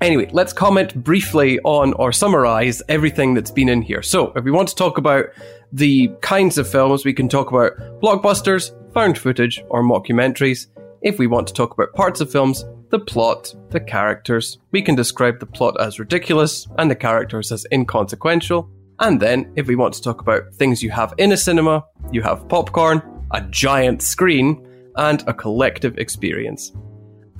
Anyway, 0.00 0.28
let's 0.32 0.52
comment 0.52 0.94
briefly 1.02 1.60
on 1.60 1.92
or 1.94 2.12
summarize 2.12 2.82
everything 2.88 3.34
that's 3.34 3.50
been 3.50 3.68
in 3.68 3.80
here. 3.80 4.02
So, 4.02 4.32
if 4.34 4.44
we 4.44 4.50
want 4.50 4.68
to 4.68 4.74
talk 4.74 4.98
about 4.98 5.26
the 5.72 6.10
kinds 6.20 6.58
of 6.58 6.68
films, 6.68 7.04
we 7.04 7.14
can 7.14 7.28
talk 7.28 7.50
about 7.50 7.72
blockbusters, 8.02 8.72
found 8.94 9.18
footage, 9.18 9.62
or 9.68 9.82
mockumentaries. 9.82 10.68
If 11.02 11.18
we 11.18 11.26
want 11.26 11.46
to 11.48 11.52
talk 11.52 11.74
about 11.74 11.92
parts 11.92 12.20
of 12.20 12.30
films, 12.30 12.64
the 12.90 12.98
plot, 13.00 13.52
the 13.70 13.80
characters. 13.80 14.58
We 14.70 14.80
can 14.80 14.94
describe 14.94 15.40
the 15.40 15.46
plot 15.46 15.78
as 15.80 15.98
ridiculous 15.98 16.68
and 16.78 16.90
the 16.90 16.94
characters 16.94 17.50
as 17.50 17.66
inconsequential. 17.72 18.70
And 19.00 19.20
then, 19.20 19.52
if 19.56 19.66
we 19.66 19.74
want 19.74 19.94
to 19.94 20.02
talk 20.02 20.20
about 20.20 20.54
things 20.54 20.80
you 20.80 20.90
have 20.90 21.12
in 21.18 21.32
a 21.32 21.36
cinema, 21.36 21.84
you 22.12 22.22
have 22.22 22.48
popcorn, 22.48 23.02
a 23.32 23.40
giant 23.42 24.00
screen, 24.00 24.64
and 24.96 25.24
a 25.26 25.34
collective 25.34 25.98
experience. 25.98 26.72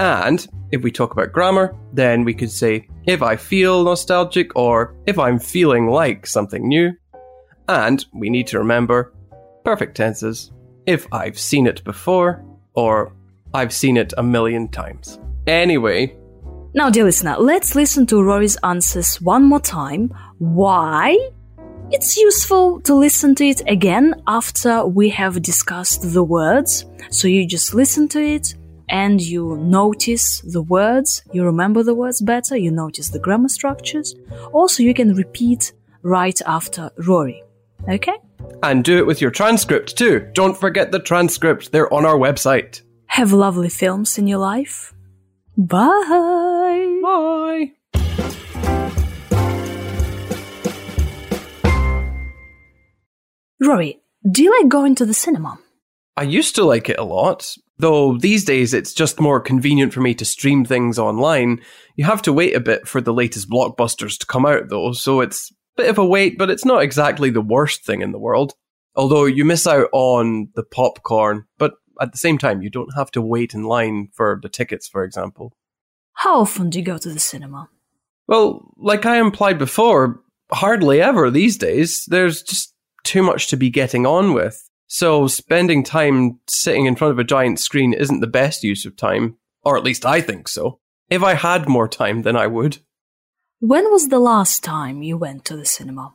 And 0.01 0.45
if 0.73 0.83
we 0.83 0.91
talk 0.91 1.13
about 1.13 1.33
grammar, 1.33 1.77
then 1.93 2.25
we 2.25 2.35
could 2.35 2.51
say 2.51 2.89
if 3.07 3.23
I 3.23 3.37
feel 3.37 3.85
nostalgic 3.85 4.57
or 4.57 4.97
if 5.07 5.21
I'm 5.21 5.39
feeling 5.39 5.87
like 5.87 6.27
something 6.27 6.67
new. 6.67 6.91
And 7.69 8.05
we 8.13 8.29
need 8.29 8.49
to 8.49 8.59
remember 8.59 9.15
perfect 9.65 9.97
tenses 9.97 10.51
if 10.87 11.07
I've 11.13 11.39
seen 11.39 11.67
it 11.67 11.83
before 11.85 12.45
or 12.75 13.13
I've 13.53 13.73
seen 13.73 13.97
it 13.97 14.13
a 14.19 14.23
million 14.23 14.69
times. 14.69 15.19
Anyway. 15.47 16.17
Now, 16.75 16.91
dear 16.91 17.05
listener, 17.05 17.37
let's 17.39 17.77
listen 17.77 18.07
to 18.07 18.23
Rory's 18.23 18.57
answers 18.65 19.21
one 19.21 19.45
more 19.45 19.61
time. 19.61 20.13
Why? 20.39 21.17
It's 21.91 22.17
useful 22.17 22.81
to 22.81 22.95
listen 22.95 23.37
to 23.37 23.45
it 23.45 23.63
again 23.69 24.21
after 24.27 24.85
we 24.85 25.11
have 25.11 25.41
discussed 25.43 26.13
the 26.13 26.25
words. 26.25 26.85
So 27.11 27.29
you 27.29 27.47
just 27.47 27.75
listen 27.75 28.09
to 28.09 28.21
it 28.21 28.55
and 28.89 29.21
you 29.21 29.57
notice 29.59 30.41
the 30.41 30.63
words, 30.63 31.23
you 31.33 31.45
remember 31.45 31.85
the 31.85 31.95
words 31.95 32.21
better, 32.21 32.57
you 32.57 32.73
notice 32.73 33.11
the 33.11 33.21
grammar 33.21 33.49
structures. 33.49 34.15
Also, 34.53 34.83
you 34.83 34.95
can 34.95 35.15
repeat 35.15 35.73
right 36.03 36.41
after 36.47 36.91
Rory. 37.07 37.44
Okay? 37.89 38.17
And 38.63 38.85
do 38.85 38.99
it 38.99 39.07
with 39.07 39.21
your 39.21 39.31
transcript 39.31 39.97
too. 39.97 40.29
Don't 40.33 40.57
forget 40.57 40.91
the 40.91 41.01
transcript, 41.01 41.73
they're 41.73 41.93
on 41.93 42.07
our 42.07 42.17
website. 42.17 42.83
Have 43.07 43.33
lovely 43.33 43.69
films 43.69 44.19
in 44.19 44.27
your 44.27 44.39
life. 44.39 44.95
Bye. 45.57 47.01
Bye. 47.03 47.73
Rory, 53.61 54.01
do 54.31 54.43
you 54.43 54.51
like 54.59 54.69
going 54.69 54.95
to 54.97 55.07
the 55.07 55.15
cinema? 55.15 55.59
I 56.17 56.23
used 56.23 56.55
to 56.57 56.65
like 56.65 56.89
it 56.89 56.99
a 56.99 57.05
lot, 57.05 57.57
though 57.79 58.17
these 58.17 58.45
days 58.45 58.73
it's 58.75 58.93
just 58.93 59.21
more 59.21 59.41
convenient 59.41 59.93
for 59.93 60.01
me 60.01 60.15
to 60.15 60.25
stream 60.25 60.65
things 60.65 60.99
online. 60.99 61.61
You 61.97 62.05
have 62.05 62.23
to 62.23 62.33
wait 62.33 62.55
a 62.55 62.61
bit 62.61 62.87
for 62.87 63.01
the 63.01 63.13
latest 63.13 63.49
blockbusters 63.51 64.19
to 64.19 64.27
come 64.27 64.47
out, 64.47 64.69
though, 64.69 64.93
so 64.93 65.21
it's 65.21 65.53
bit 65.77 65.89
of 65.89 65.99
a 65.99 66.05
wait, 66.05 66.39
but 66.39 66.51
it's 66.51 66.65
not 66.65 66.83
exactly 66.83 67.31
the 67.31 67.41
worst 67.41 67.85
thing 67.85 68.03
in 68.03 68.13
the 68.13 68.19
world. 68.19 68.55
Although 68.97 69.25
you 69.25 69.45
miss 69.45 69.67
out 69.67 69.89
on 69.93 70.51
the 70.55 70.63
popcorn, 70.63 71.47
but 71.59 71.75
at 72.01 72.13
the 72.13 72.19
same 72.19 72.39
time, 72.39 72.63
you 72.63 72.71
don't 72.71 72.95
have 72.97 73.11
to 73.13 73.23
wait 73.23 73.55
in 73.55 73.65
line 73.65 74.09
for 74.13 74.39
the 74.43 74.49
tickets, 74.49 74.89
for 74.89 75.05
example. 75.05 75.57
How 76.15 76.41
often 76.41 76.71
do 76.71 76.79
you 76.79 76.85
go 76.85 76.99
to 76.99 77.09
the 77.09 77.19
cinema? 77.19 77.69
Well, 78.27 78.73
like 78.77 79.05
I 79.05 79.19
implied 79.19 79.59
before, 79.59 80.21
hardly 80.53 81.01
ever 81.01 81.31
these 81.31 81.57
days. 81.57 82.05
There's 82.07 82.43
just 82.43 82.75
too 83.03 83.23
much 83.23 83.49
to 83.49 83.57
be 83.57 83.71
getting 83.71 84.07
on 84.07 84.33
with. 84.33 84.69
So 84.87 85.27
spending 85.27 85.83
time 85.83 86.39
sitting 86.47 86.87
in 86.87 86.97
front 86.97 87.13
of 87.13 87.19
a 87.19 87.25
giant 87.25 87.59
screen 87.59 87.93
isn't 87.93 88.21
the 88.21 88.27
best 88.27 88.63
use 88.63 88.87
of 88.87 88.97
time, 88.97 89.37
or 89.63 89.77
at 89.77 89.85
least 89.85 90.07
I 90.07 90.21
think 90.21 90.49
so. 90.49 90.79
If 91.11 91.23
I 91.23 91.35
had 91.35 91.69
more 91.69 91.89
time, 91.89 92.23
then 92.23 92.37
I 92.37 92.47
would. 92.47 92.79
When 93.67 93.91
was 93.91 94.09
the 94.09 94.19
last 94.19 94.63
time 94.63 95.03
you 95.03 95.17
went 95.17 95.47
to 95.47 95.57
the 95.57 95.65
cinema? 95.65 96.15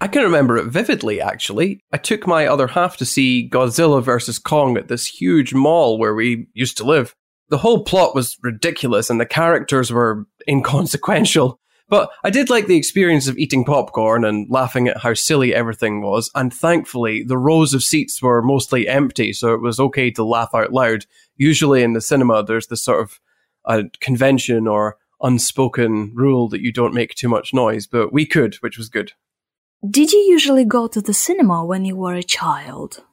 I 0.00 0.06
can 0.06 0.22
remember 0.22 0.56
it 0.56 0.66
vividly, 0.66 1.20
actually. 1.20 1.80
I 1.92 1.96
took 1.96 2.28
my 2.28 2.46
other 2.46 2.68
half 2.68 2.96
to 2.98 3.04
see 3.04 3.50
Godzilla 3.50 4.00
vs. 4.00 4.38
Kong 4.38 4.76
at 4.76 4.86
this 4.86 5.04
huge 5.04 5.52
mall 5.52 5.98
where 5.98 6.14
we 6.14 6.46
used 6.54 6.76
to 6.76 6.84
live. 6.84 7.12
The 7.48 7.58
whole 7.58 7.82
plot 7.82 8.14
was 8.14 8.36
ridiculous 8.40 9.10
and 9.10 9.20
the 9.20 9.26
characters 9.26 9.90
were 9.90 10.28
inconsequential. 10.48 11.58
But 11.88 12.08
I 12.22 12.30
did 12.30 12.50
like 12.50 12.68
the 12.68 12.76
experience 12.76 13.26
of 13.26 13.36
eating 13.36 13.64
popcorn 13.64 14.24
and 14.24 14.48
laughing 14.48 14.86
at 14.86 14.98
how 14.98 15.14
silly 15.14 15.52
everything 15.52 16.02
was. 16.02 16.30
And 16.36 16.54
thankfully, 16.54 17.24
the 17.24 17.36
rows 17.36 17.74
of 17.74 17.82
seats 17.82 18.22
were 18.22 18.42
mostly 18.42 18.86
empty, 18.86 19.32
so 19.32 19.54
it 19.54 19.60
was 19.60 19.80
okay 19.80 20.12
to 20.12 20.22
laugh 20.22 20.50
out 20.54 20.72
loud. 20.72 21.06
Usually 21.36 21.82
in 21.82 21.94
the 21.94 22.00
cinema, 22.00 22.44
there's 22.44 22.68
this 22.68 22.84
sort 22.84 23.02
of 23.02 23.18
a 23.64 23.82
convention 24.00 24.68
or 24.68 24.98
unspoken 25.20 26.12
rule 26.14 26.48
that 26.48 26.60
you 26.60 26.72
don't 26.72 26.94
make 26.94 27.14
too 27.14 27.28
much 27.28 27.54
noise, 27.54 27.86
but 27.86 28.12
we 28.12 28.26
could, 28.26 28.54
which 28.56 28.78
was 28.78 28.88
good. 28.88 29.12
Did 29.88 30.12
you 30.12 30.18
usually 30.18 30.64
go 30.64 30.86
to 30.88 31.00
the 31.00 31.14
cinema 31.14 31.64
when 31.64 31.84
you 31.84 31.96
were 31.96 32.14
a 32.14 32.22
child? 32.22 33.04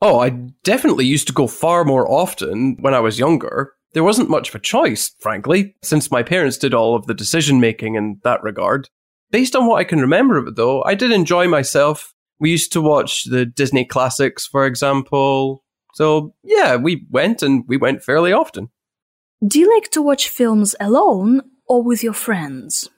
Oh, 0.00 0.20
I 0.20 0.30
definitely 0.30 1.06
used 1.06 1.26
to 1.28 1.32
go 1.32 1.46
far 1.46 1.84
more 1.84 2.10
often 2.10 2.76
when 2.80 2.94
I 2.94 3.00
was 3.00 3.18
younger 3.18 3.74
there 3.94 4.04
wasn't 4.04 4.28
much 4.28 4.50
of 4.50 4.56
a 4.56 4.60
choice, 4.60 5.14
frankly, 5.20 5.74
since 5.82 6.10
my 6.10 6.22
parents 6.22 6.58
did 6.58 6.74
all 6.74 6.94
of 6.94 7.06
the 7.06 7.14
decision 7.14 7.60
making 7.60 7.94
in 7.94 8.20
that 8.24 8.42
regard. 8.42 8.90
Based 9.30 9.56
on 9.56 9.66
what 9.66 9.78
I 9.78 9.84
can 9.84 10.00
remember 10.00 10.36
of 10.36 10.48
it, 10.48 10.56
though, 10.56 10.82
I 10.84 10.94
did 10.94 11.12
enjoy 11.12 11.48
myself. 11.48 12.12
We 12.38 12.50
used 12.50 12.72
to 12.72 12.80
watch 12.80 13.24
the 13.24 13.46
Disney 13.46 13.84
classics, 13.84 14.46
for 14.46 14.66
example. 14.66 15.64
So, 15.94 16.34
yeah, 16.42 16.76
we 16.76 17.06
went 17.10 17.42
and 17.42 17.64
we 17.68 17.76
went 17.76 18.02
fairly 18.02 18.32
often. 18.32 18.68
Do 19.46 19.58
you 19.58 19.72
like 19.72 19.90
to 19.92 20.02
watch 20.02 20.28
films 20.28 20.74
alone 20.80 21.42
or 21.66 21.82
with 21.82 22.02
your 22.02 22.12
friends? 22.12 22.88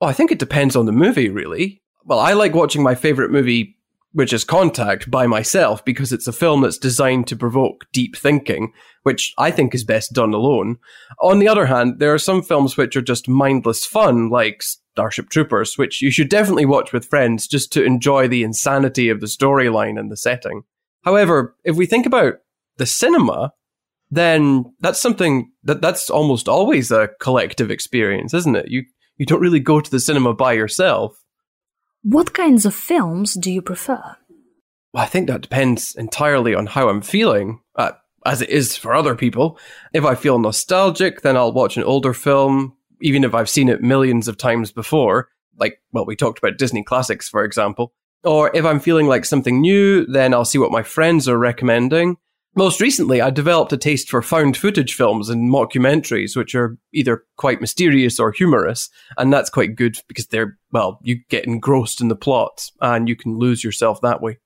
Well, 0.00 0.10
I 0.10 0.12
think 0.12 0.32
it 0.32 0.38
depends 0.38 0.76
on 0.76 0.86
the 0.86 0.92
movie, 0.92 1.28
really. 1.28 1.82
Well, 2.04 2.18
I 2.18 2.32
like 2.32 2.54
watching 2.54 2.82
my 2.82 2.94
favorite 2.94 3.30
movie 3.30 3.76
which 4.12 4.32
is 4.32 4.44
Contact, 4.44 5.10
by 5.10 5.26
myself 5.26 5.84
because 5.84 6.12
it's 6.12 6.28
a 6.28 6.32
film 6.32 6.60
that's 6.60 6.78
designed 6.78 7.26
to 7.26 7.36
provoke 7.36 7.86
deep 7.92 8.16
thinking, 8.16 8.72
which 9.02 9.32
I 9.38 9.50
think 9.50 9.74
is 9.74 9.84
best 9.84 10.12
done 10.12 10.34
alone. 10.34 10.78
On 11.20 11.38
the 11.38 11.48
other 11.48 11.66
hand, 11.66 11.98
there 11.98 12.12
are 12.12 12.18
some 12.18 12.42
films 12.42 12.76
which 12.76 12.94
are 12.94 13.02
just 13.02 13.28
mindless 13.28 13.84
fun, 13.84 14.28
like 14.28 14.62
Starship 14.62 15.30
Troopers, 15.30 15.78
which 15.78 16.02
you 16.02 16.10
should 16.10 16.28
definitely 16.28 16.66
watch 16.66 16.92
with 16.92 17.08
friends 17.08 17.46
just 17.46 17.72
to 17.72 17.84
enjoy 17.84 18.28
the 18.28 18.42
insanity 18.42 19.08
of 19.08 19.20
the 19.20 19.26
storyline 19.26 19.98
and 19.98 20.10
the 20.10 20.16
setting. 20.16 20.62
However, 21.04 21.56
if 21.64 21.76
we 21.76 21.86
think 21.86 22.06
about 22.06 22.34
the 22.76 22.86
cinema, 22.86 23.52
then 24.12 24.66
that's 24.80 25.00
something 25.00 25.50
that 25.64 25.80
that's 25.80 26.10
almost 26.10 26.46
always 26.46 26.90
a 26.90 27.08
collective 27.18 27.70
experience, 27.70 28.34
isn't 28.34 28.54
it? 28.54 28.68
You 28.68 28.84
you 29.16 29.24
don't 29.24 29.40
really 29.40 29.58
go 29.58 29.80
to 29.80 29.90
the 29.90 29.98
cinema 29.98 30.34
by 30.34 30.52
yourself. 30.52 31.16
What 32.02 32.34
kinds 32.34 32.66
of 32.66 32.74
films 32.74 33.34
do 33.34 33.50
you 33.50 33.62
prefer? 33.62 34.16
Well, 34.92 35.02
I 35.02 35.06
think 35.06 35.28
that 35.28 35.40
depends 35.40 35.94
entirely 35.94 36.54
on 36.54 36.66
how 36.66 36.90
I'm 36.90 37.00
feeling, 37.00 37.60
uh, 37.76 37.92
as 38.26 38.42
it 38.42 38.50
is 38.50 38.76
for 38.76 38.94
other 38.94 39.14
people. 39.14 39.58
If 39.94 40.04
I 40.04 40.14
feel 40.14 40.38
nostalgic, 40.38 41.22
then 41.22 41.38
I'll 41.38 41.52
watch 41.52 41.78
an 41.78 41.84
older 41.84 42.12
film, 42.12 42.76
even 43.00 43.24
if 43.24 43.34
I've 43.34 43.48
seen 43.48 43.70
it 43.70 43.80
millions 43.80 44.28
of 44.28 44.36
times 44.36 44.72
before. 44.72 45.28
Like, 45.58 45.80
well, 45.92 46.04
we 46.04 46.16
talked 46.16 46.38
about 46.38 46.58
Disney 46.58 46.82
classics, 46.82 47.30
for 47.30 47.44
example. 47.44 47.94
Or 48.24 48.54
if 48.54 48.66
I'm 48.66 48.80
feeling 48.80 49.06
like 49.06 49.24
something 49.24 49.62
new, 49.62 50.04
then 50.04 50.34
I'll 50.34 50.44
see 50.44 50.58
what 50.58 50.70
my 50.70 50.82
friends 50.82 51.28
are 51.28 51.38
recommending. 51.38 52.18
Most 52.54 52.82
recently, 52.82 53.22
I 53.22 53.30
developed 53.30 53.72
a 53.72 53.78
taste 53.78 54.10
for 54.10 54.20
found 54.20 54.58
footage 54.58 54.92
films 54.92 55.30
and 55.30 55.50
mockumentaries, 55.50 56.36
which 56.36 56.54
are 56.54 56.76
either 56.92 57.24
quite 57.38 57.62
mysterious 57.62 58.20
or 58.20 58.30
humorous. 58.30 58.90
And 59.16 59.32
that's 59.32 59.48
quite 59.48 59.74
good 59.74 59.96
because 60.06 60.26
they're, 60.26 60.58
well, 60.70 60.98
you 61.02 61.20
get 61.30 61.46
engrossed 61.46 62.02
in 62.02 62.08
the 62.08 62.16
plot 62.16 62.66
and 62.82 63.08
you 63.08 63.16
can 63.16 63.38
lose 63.38 63.64
yourself 63.64 64.02
that 64.02 64.20
way. 64.20 64.36